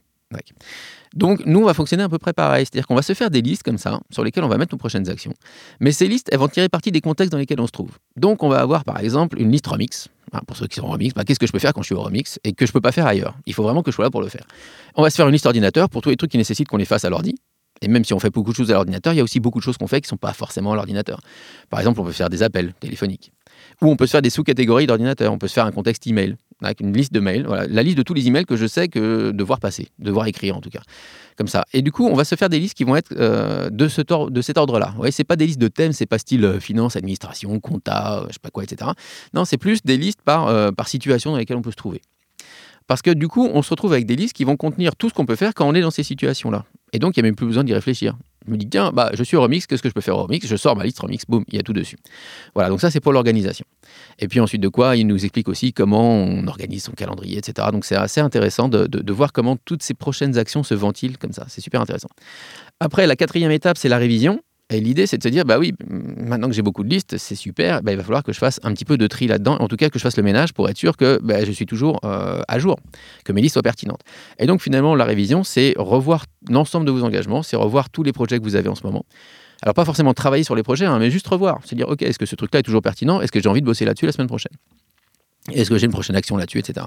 Donc, 1.14 1.44
nous, 1.44 1.60
on 1.60 1.64
va 1.64 1.75
fonctionner 1.75 2.04
à 2.04 2.08
peu 2.08 2.18
près 2.18 2.32
pareil. 2.32 2.64
C'est-à-dire 2.64 2.87
qu'on 2.87 2.94
va 2.94 3.02
se 3.02 3.14
faire 3.14 3.30
des 3.30 3.42
listes 3.42 3.62
comme 3.62 3.78
ça, 3.78 4.00
sur 4.10 4.22
lesquelles 4.22 4.44
on 4.44 4.49
va 4.49 4.58
mettre 4.58 4.75
nos 4.75 4.78
prochaines 4.78 5.08
actions. 5.08 5.34
Mais 5.80 5.92
ces 5.92 6.06
listes, 6.06 6.28
elles 6.30 6.38
vont 6.38 6.49
tirer 6.49 6.68
parti 6.68 6.92
des 6.92 7.00
contextes 7.00 7.32
dans 7.32 7.38
lesquels 7.38 7.60
on 7.60 7.66
se 7.66 7.72
trouve. 7.72 7.99
Donc, 8.16 8.42
on 8.42 8.49
va 8.49 8.60
avoir, 8.60 8.84
par 8.84 9.00
exemple, 9.00 9.40
une 9.40 9.50
liste 9.50 9.66
remix. 9.66 10.08
pour 10.46 10.56
ceux 10.56 10.68
qui 10.68 10.76
sont 10.76 10.87
remix, 10.87 11.12
bah, 11.14 11.25
qu'est-ce 11.25 11.40
que 11.40 11.46
je 11.46 11.52
peux 11.52 11.58
faire 11.58 11.72
quand 11.72 11.82
je 11.82 11.87
suis 11.87 11.94
au 11.94 12.02
remix 12.02 12.38
et 12.44 12.52
que 12.52 12.64
je 12.64 12.70
ne 12.70 12.75
peux 12.75 12.80
pas 12.80 12.92
faire 12.92 13.06
ailleurs? 13.06 13.34
Il 13.46 13.54
faut 13.54 13.64
vraiment 13.64 13.82
que 13.82 13.90
je 13.90 13.96
sois 13.96 14.04
là 14.04 14.10
pour 14.10 14.22
le 14.22 14.28
faire. 14.28 14.44
On 14.94 15.02
va 15.02 15.10
se 15.10 15.16
faire 15.16 15.26
une 15.26 15.32
liste 15.32 15.46
ordinateur 15.46 15.88
pour 15.88 16.02
tous 16.02 16.10
les 16.10 16.16
trucs 16.16 16.30
qui 16.30 16.38
nécessitent 16.38 16.68
qu'on 16.68 16.76
les 16.76 16.84
fasse 16.84 17.04
à 17.04 17.10
l'ordi. 17.10 17.34
Et 17.82 17.88
même 17.88 18.04
si 18.04 18.12
on 18.12 18.18
fait 18.18 18.30
beaucoup 18.30 18.50
de 18.50 18.56
choses 18.56 18.70
à 18.70 18.75
l'ordinateur, 18.75 19.14
il 19.14 19.16
y 19.16 19.20
a 19.20 19.25
aussi 19.25 19.40
beaucoup 19.40 19.58
de 19.58 19.64
choses 19.64 19.78
qu'on 19.78 19.87
fait 19.87 20.00
qui 20.00 20.06
ne 20.06 20.10
sont 20.10 20.16
pas 20.16 20.34
forcément 20.34 20.72
à 20.72 20.76
l'ordinateur. 20.76 21.20
Par 21.70 21.80
exemple, 21.80 22.00
on 22.00 22.04
peut 22.04 22.12
faire 22.12 22.28
des 22.28 22.42
appels 22.42 22.75
téléphoniques. 22.78 23.32
Ou 23.80 23.88
on 23.88 23.96
peut 23.96 24.06
se 24.06 24.12
faire 24.12 24.22
des 24.22 24.30
sous-catégories 24.30 24.87
d'ordinateur. 24.87 25.32
On 25.32 25.38
peut 25.38 25.49
se 25.49 25.54
faire 25.54 25.64
un 25.64 25.72
contexte 25.72 26.06
email, 26.06 26.37
avec 26.62 26.81
une 26.81 26.93
liste 26.93 27.12
de 27.12 27.21
mails. 27.21 27.47
Voilà, 27.47 27.67
la 27.67 27.83
liste 27.83 27.97
de 27.99 28.02
tous 28.02 28.14
les 28.14 28.26
emails 28.26 28.45
que 28.45 28.57
je 28.57 28.67
sais 28.67 28.88
que 28.88 29.31
devoir 29.31 29.61
passer, 29.61 29.88
devoir 29.99 30.26
écrire 30.26 30.57
en 30.57 30.61
tout 30.61 30.71
cas. 30.71 30.83
Comme 31.37 31.49
ça. 31.49 31.64
Et 31.73 31.83
du 31.83 31.90
coup, 31.90 32.07
on 32.07 32.14
va 32.14 32.25
se 32.25 32.35
faire 32.35 32.49
des 32.49 32.59
listes 32.59 32.75
qui 32.75 32.85
vont 32.85 32.97
être 32.97 33.12
euh, 33.17 33.71
de, 33.71 33.88
ce 33.88 34.02
de 34.02 34.43
cet 34.43 34.59
ordre-là. 34.59 34.95
Ce 35.05 35.11
c'est 35.11 35.25
pas 35.25 35.37
des 35.37 35.47
listes 35.47 35.61
de 35.61 35.69
thèmes, 35.69 35.93
c'est 35.93 36.07
pas 36.07 36.19
style 36.19 36.45
euh, 36.45 36.61
finance, 36.61 36.97
administration, 36.97 37.59
compta, 37.61 38.19
euh, 38.19 38.26
je 38.29 38.35
sais 38.35 38.40
pas 38.43 38.50
quoi, 38.50 38.64
etc. 38.64 38.90
Non, 39.33 39.45
c'est 39.45 39.57
plus 39.59 39.83
des 39.83 39.97
listes 39.97 40.21
par, 40.23 40.75
par 40.75 40.88
situation 40.88 41.33
dans 41.33 41.38
lesquelles 41.38 41.57
on 41.57 41.62
peut 41.62 41.71
se 41.71 41.76
trouver. 41.76 42.02
Parce 42.87 43.02
que 43.02 43.11
du 43.11 43.29
coup, 43.29 43.49
on 43.52 43.62
se 43.62 43.71
retrouve 43.71 43.93
avec 43.93 44.05
des 44.05 44.17
listes 44.17 44.35
qui 44.35 44.45
vont 44.45 44.57
contenir 44.57 44.97
tout 44.97 45.09
ce 45.09 45.14
qu'on 45.14 45.26
peut 45.26 45.37
faire 45.37 45.55
quand 45.55 45.67
on 45.67 45.75
est 45.75 45.81
dans 45.81 45.93
ces 45.93 46.02
situations-là. 46.02 46.64
Et 46.93 46.99
donc, 46.99 47.17
il 47.17 47.21
n'y 47.21 47.26
a 47.26 47.29
même 47.29 47.37
plus 47.37 47.47
besoin 47.47 47.64
d'y 47.64 47.73
réfléchir. 47.73 48.17
Me 48.47 48.56
dis, 48.56 48.68
tiens, 48.68 48.90
bah, 48.92 49.11
je 49.12 49.23
suis 49.23 49.37
au 49.37 49.42
remix, 49.42 49.66
qu'est-ce 49.66 49.82
que 49.82 49.88
je 49.88 49.94
peux 49.94 50.00
faire 50.00 50.16
au 50.16 50.23
remix? 50.23 50.47
Je 50.47 50.56
sors 50.56 50.75
ma 50.75 50.85
liste 50.85 50.99
remix, 50.99 51.25
boum, 51.26 51.44
il 51.49 51.56
y 51.56 51.59
a 51.59 51.62
tout 51.62 51.75
dessus. 51.75 51.97
Voilà, 52.54 52.70
donc 52.70 52.80
ça, 52.80 52.90
c'est 52.90 53.00
pour 53.00 53.12
l'organisation. 53.12 53.66
Et 54.18 54.28
puis 54.28 54.40
ensuite 54.40 54.62
de 54.62 54.68
quoi, 54.68 54.97
il 54.97 55.06
nous 55.06 55.25
explique 55.25 55.49
aussi 55.49 55.73
comment 55.73 56.14
on 56.14 56.47
organise 56.47 56.85
son 56.85 56.92
calendrier, 56.92 57.38
etc. 57.38 57.68
Donc 57.70 57.85
c'est 57.85 57.97
assez 57.97 58.20
intéressant 58.20 58.68
de, 58.68 58.87
de, 58.87 59.12
voir 59.12 59.32
comment 59.32 59.56
toutes 59.56 59.82
ces 59.82 59.94
prochaines 59.94 60.38
actions 60.38 60.62
se 60.62 60.75
ventilent 60.75 61.18
comme 61.18 61.32
ça. 61.32 61.44
C'est 61.49 61.61
super 61.61 61.80
intéressant. 61.80 62.09
Après, 62.80 63.06
la 63.06 63.16
quatrième 63.16 63.50
étape, 63.50 63.76
c'est 63.76 63.88
la 63.88 63.99
révision. 63.99 64.40
Et 64.71 64.81
l'idée, 64.81 65.07
c'est 65.07 65.19
de 65.19 65.23
se 65.23 65.29
dire, 65.29 65.45
bah 65.45 65.59
oui, 65.59 65.75
maintenant 65.89 66.47
que 66.47 66.55
j'ai 66.55 66.62
beaucoup 66.62 66.85
de 66.85 66.89
listes, 66.89 67.19
c'est 67.19 67.35
super, 67.35 67.83
bah, 67.83 67.93
il 67.93 67.97
va 67.97 68.05
falloir 68.05 68.23
que 68.23 68.33
je 68.33 68.39
fasse 68.39 68.61
un 68.62 68.73
petit 68.73 68.85
peu 68.85 68.97
de 68.97 69.07
tri 69.09 69.27
là-dedans, 69.27 69.57
en 69.59 69.67
tout 69.67 69.77
cas 69.77 69.91
que 69.91 69.99
je 69.99 70.03
fasse 70.03 70.17
le 70.17 70.23
ménage 70.23 70.53
pour 70.53 70.69
être 70.69 70.77
sûr 70.77 70.97
que 70.97 71.19
bah, 71.23 71.45
je 71.45 71.50
suis 71.50 71.67
toujours 71.67 71.99
euh, 72.05 72.41
à 72.47 72.59
jour, 72.61 72.79
que 73.25 73.33
mes 73.33 73.43
listes 73.43 73.55
soient 73.55 73.62
pertinentes. 73.62 74.03
Et 74.39 74.47
donc 74.47 74.62
finalement, 74.62 74.95
la 74.95 75.05
révision, 75.05 75.43
c'est 75.43 75.75
revoir 75.77 76.27
l'ensemble 76.49 76.87
de 76.87 76.93
vos 76.93 77.03
engagements, 77.03 77.43
c'est 77.43 77.57
revoir 77.57 77.91
tous 77.91 78.05
les 78.05 78.12
projets 78.12 78.39
que 78.39 78.45
vous 78.45 78.55
avez 78.55 78.69
en 78.69 78.77
ce 78.77 78.85
moment. 78.85 79.05
Alors 79.62 79.75
pas 79.75 79.85
forcément 79.85 80.15
travailler 80.15 80.45
sur 80.45 80.55
les 80.55 80.62
projets, 80.62 80.87
hein, 80.87 80.99
mais 80.99 81.11
juste 81.11 81.27
revoir, 81.27 81.59
se 81.65 81.75
dire, 81.75 81.89
ok, 81.89 82.03
est-ce 82.03 82.19
que 82.19 82.27
ce 82.27 82.37
truc-là 82.37 82.61
est 82.61 82.62
toujours 82.62 82.83
pertinent 82.83 83.21
Est-ce 83.21 83.33
que 83.33 83.41
j'ai 83.41 83.49
envie 83.49 83.61
de 83.61 83.67
bosser 83.67 83.85
là-dessus 83.85 84.07
la 84.07 84.12
semaine 84.12 84.29
prochaine? 84.29 84.53
Est-ce 85.53 85.71
que 85.71 85.79
j'ai 85.79 85.87
une 85.87 85.93
prochaine 85.93 86.17
action 86.17 86.37
là-dessus, 86.37 86.59
etc. 86.59 86.87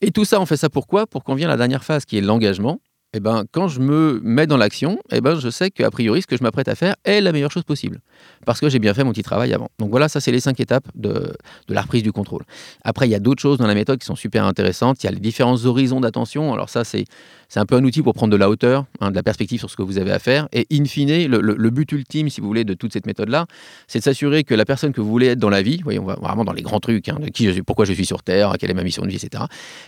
Et 0.00 0.10
tout 0.10 0.24
ça, 0.24 0.40
on 0.40 0.46
fait 0.46 0.56
ça 0.56 0.68
pourquoi? 0.68 1.06
Pour 1.06 1.24
qu'on 1.24 1.34
vienne 1.34 1.48
à 1.48 1.52
la 1.52 1.56
dernière 1.56 1.84
phase 1.84 2.04
qui 2.04 2.18
est 2.18 2.20
l'engagement. 2.20 2.80
Eh 3.12 3.20
ben, 3.20 3.44
quand 3.50 3.68
je 3.68 3.80
me 3.80 4.20
mets 4.22 4.46
dans 4.46 4.56
l'action, 4.56 4.98
eh 5.10 5.20
ben, 5.20 5.38
je 5.38 5.48
sais 5.48 5.70
qu'a 5.70 5.90
priori, 5.90 6.22
ce 6.22 6.26
que 6.26 6.36
je 6.36 6.42
m'apprête 6.42 6.68
à 6.68 6.74
faire 6.74 6.96
est 7.04 7.20
la 7.20 7.32
meilleure 7.32 7.50
chose 7.50 7.62
possible. 7.62 8.00
Parce 8.44 8.60
que 8.60 8.68
j'ai 8.68 8.78
bien 8.78 8.92
fait 8.94 9.04
mon 9.04 9.12
petit 9.12 9.22
travail 9.22 9.54
avant. 9.54 9.70
Donc 9.78 9.90
voilà, 9.90 10.08
ça, 10.08 10.20
c'est 10.20 10.32
les 10.32 10.40
cinq 10.40 10.60
étapes 10.60 10.86
de, 10.94 11.32
la 11.68 11.82
reprise 11.82 12.02
du 12.02 12.12
contrôle. 12.12 12.42
Après, 12.84 13.06
il 13.06 13.10
y 13.10 13.14
a 13.14 13.20
d'autres 13.20 13.40
choses 13.40 13.58
dans 13.58 13.66
la 13.66 13.74
méthode 13.74 13.98
qui 14.00 14.06
sont 14.06 14.16
super 14.16 14.44
intéressantes. 14.44 15.02
Il 15.02 15.06
y 15.06 15.08
a 15.08 15.12
les 15.12 15.20
différents 15.20 15.64
horizons 15.64 16.00
d'attention. 16.00 16.52
Alors 16.52 16.68
ça, 16.68 16.84
c'est 16.84 17.04
c'est 17.48 17.60
un 17.60 17.66
peu 17.66 17.76
un 17.76 17.84
outil 17.84 18.02
pour 18.02 18.14
prendre 18.14 18.32
de 18.32 18.36
la 18.36 18.50
hauteur, 18.50 18.86
hein, 19.00 19.10
de 19.10 19.16
la 19.16 19.22
perspective 19.22 19.58
sur 19.58 19.70
ce 19.70 19.76
que 19.76 19.82
vous 19.82 19.98
avez 19.98 20.12
à 20.12 20.18
faire. 20.18 20.48
Et 20.52 20.66
in 20.72 20.84
fine, 20.84 21.26
le, 21.26 21.70
but 21.70 21.90
ultime, 21.92 22.28
si 22.28 22.40
vous 22.40 22.46
voulez, 22.46 22.64
de 22.64 22.74
toute 22.74 22.92
cette 22.92 23.06
méthode-là, 23.06 23.46
c'est 23.86 24.00
de 24.00 24.04
s'assurer 24.04 24.44
que 24.44 24.54
la 24.54 24.64
personne 24.64 24.92
que 24.92 25.00
vous 25.00 25.08
voulez 25.08 25.28
être 25.28 25.38
dans 25.38 25.50
la 25.50 25.62
vie, 25.62 25.80
voyez, 25.82 25.98
on 25.98 26.04
va 26.04 26.14
vraiment 26.14 26.44
dans 26.44 26.52
les 26.52 26.62
grands 26.62 26.80
trucs, 26.80 27.08
hein, 27.08 27.18
pourquoi 27.66 27.84
je 27.84 27.92
suis 27.92 28.06
sur 28.06 28.22
Terre, 28.22 28.54
quelle 28.58 28.70
est 28.70 28.74
ma 28.74 28.84
mission 28.84 29.02
de 29.02 29.08
vie, 29.08 29.16
etc., 29.16 29.44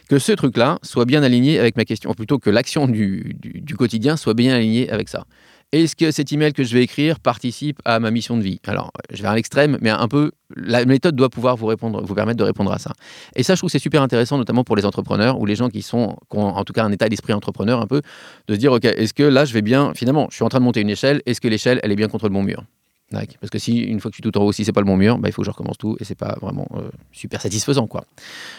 que 0.09 0.19
ce 0.19 0.33
truc-là 0.33 0.79
soit 0.83 1.05
bien 1.05 1.23
aligné 1.23 1.59
avec 1.59 1.77
ma 1.77 1.85
question, 1.85 2.12
plutôt 2.15 2.38
que 2.38 2.50
l'action 2.50 2.87
du, 2.87 3.37
du 3.41 3.77
quotidien 3.77 4.17
soit 4.17 4.35
bien 4.35 4.55
alignée 4.55 4.91
avec 4.91 5.09
ça. 5.09 5.25
Est-ce 5.71 5.97
que 5.97 6.11
cet 6.11 6.33
email 6.33 6.55
que 6.55 6.65
je 6.65 6.73
vais 6.73 6.83
écrire 6.83 7.21
participe 7.21 7.79
à 7.85 8.01
ma 8.01 8.11
mission 8.11 8.39
de 8.39 8.43
vie? 8.43 8.59
Alors, 8.67 8.91
je 9.13 9.21
vais 9.21 9.29
à 9.29 9.35
l'extrême, 9.35 9.77
mais 9.83 9.91
un 9.91 10.09
peu, 10.09 10.33
la 10.57 10.87
méthode 10.87 11.15
doit 11.15 11.29
pouvoir 11.29 11.57
vous, 11.57 11.67
répondre, 11.67 12.03
vous 12.03 12.15
permettre 12.15 12.39
de 12.39 12.45
répondre 12.45 12.73
à 12.73 12.79
ça. 12.79 12.95
Et 13.37 13.42
ça, 13.42 13.55
je 13.55 13.61
trouve 13.61 13.69
que 13.69 13.73
c'est 13.73 13.79
super 13.79 14.01
intéressant, 14.01 14.38
notamment 14.38 14.64
pour 14.64 14.77
les 14.77 14.87
entrepreneurs 14.87 15.38
ou 15.38 15.45
les 15.45 15.57
gens 15.57 15.69
qui, 15.69 15.83
sont, 15.83 16.16
qui 16.31 16.38
ont 16.38 16.57
en 16.57 16.64
tout 16.64 16.73
cas 16.73 16.85
un 16.85 16.90
état 16.90 17.11
d'esprit 17.11 17.35
entrepreneur 17.35 17.83
un 17.83 17.87
peu, 17.87 18.01
de 18.47 18.55
se 18.55 18.59
dire, 18.59 18.73
OK, 18.73 18.87
est-ce 18.87 19.12
que 19.12 19.23
là, 19.23 19.45
je 19.45 19.53
vais 19.53 19.61
bien, 19.61 19.92
finalement, 19.95 20.27
je 20.31 20.37
suis 20.37 20.45
en 20.45 20.49
train 20.49 20.61
de 20.61 20.64
monter 20.64 20.81
une 20.81 20.88
échelle, 20.88 21.21
est-ce 21.27 21.40
que 21.42 21.49
l'échelle, 21.49 21.81
elle 21.83 21.92
est 21.92 21.97
bien 21.97 22.09
contre 22.09 22.29
le 22.29 22.33
bon 22.33 22.42
mur? 22.42 22.64
Parce 23.11 23.51
que 23.51 23.59
si 23.59 23.79
une 23.79 24.01
fois 24.01 24.11
que 24.11 24.14
je 24.14 24.23
suis 24.23 24.31
tout 24.31 24.37
en 24.38 24.42
haut, 24.44 24.53
si 24.53 24.64
c'est 24.64 24.73
pas 24.73 24.81
le 24.81 24.87
bon 24.87 24.97
mur, 24.97 25.18
bah, 25.18 25.29
il 25.29 25.33
faut 25.33 25.42
que 25.42 25.47
je 25.47 25.51
recommence 25.51 25.79
tout 25.79 25.97
et 25.99 26.05
c'est 26.05 26.14
pas 26.14 26.37
vraiment 26.42 26.66
euh, 26.75 26.90
super 27.12 27.40
satisfaisant 27.40 27.87
quoi. 27.87 28.05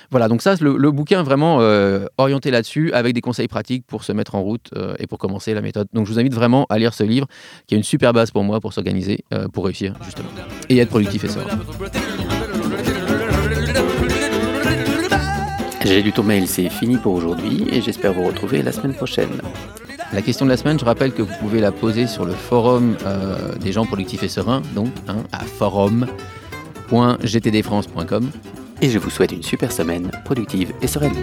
Voilà, 0.10 0.28
donc 0.28 0.42
ça, 0.42 0.56
le, 0.60 0.76
le 0.76 0.92
bouquin 0.92 1.22
vraiment 1.22 1.62
euh, 1.62 2.06
orienté 2.18 2.50
là-dessus 2.50 2.92
avec 2.94 3.14
des 3.14 3.22
conseils 3.22 3.48
pratiques 3.48 3.86
pour 3.86 4.04
se 4.04 4.12
mettre 4.12 4.36
en 4.36 4.42
route 4.42 4.70
euh, 4.76 4.96
et 4.98 5.08
pour 5.08 5.20
commencer 5.20 5.54
la 5.54 5.62
méthode. 5.62 5.88
Donc 5.94 6.08
je 6.08 6.14
vous 6.14 6.20
invite 6.20 6.34
vraiment 6.34 6.66
à 6.70 6.80
lire 6.80 6.94
ce 6.94 7.04
livre 7.04 7.28
qui 7.68 7.76
est 7.76 7.78
une 7.78 7.84
super 7.84 8.12
base 8.12 8.32
pour 8.32 8.44
moi 8.44 8.60
pour 8.60 8.74
s'organiser, 8.74 9.24
pour 9.54 9.66
réussir 9.66 9.94
justement 10.04 10.30
et 10.70 10.78
être 10.78 10.90
productif 10.90 11.24
et 11.24 11.28
serein. 11.28 11.60
J'ai 15.86 16.02
lu 16.02 16.12
ton 16.12 16.24
mail, 16.24 16.48
c'est 16.48 16.70
fini 16.70 16.98
pour 16.98 17.14
aujourd'hui 17.14 17.66
et 17.72 17.82
j'espère 17.82 18.14
vous 18.14 18.26
retrouver 18.26 18.62
la 18.62 18.72
semaine 18.72 18.94
prochaine. 18.94 19.42
La 20.12 20.24
question 20.24 20.46
de 20.46 20.50
la 20.50 20.58
semaine, 20.58 20.80
je 20.80 20.86
rappelle 20.86 21.14
que 21.14 21.22
vous 21.22 21.36
pouvez 21.40 21.62
la 21.62 21.72
poser 21.72 22.08
sur 22.08 22.26
le 22.26 22.34
forum 22.34 22.98
euh, 23.06 23.54
des 23.56 23.72
gens 23.72 23.86
productifs 23.86 24.24
et 24.24 24.28
sereins, 24.28 24.64
donc 24.74 24.90
hein, 25.08 25.18
à 25.32 25.38
forum.gtdfrance.com. 25.40 28.32
Et 28.82 28.90
je 28.90 28.98
vous 28.98 29.12
souhaite 29.12 29.32
une 29.32 29.44
super 29.44 29.72
semaine 29.72 30.10
productive 30.26 30.74
et 30.82 30.88
sereine. 30.88 31.14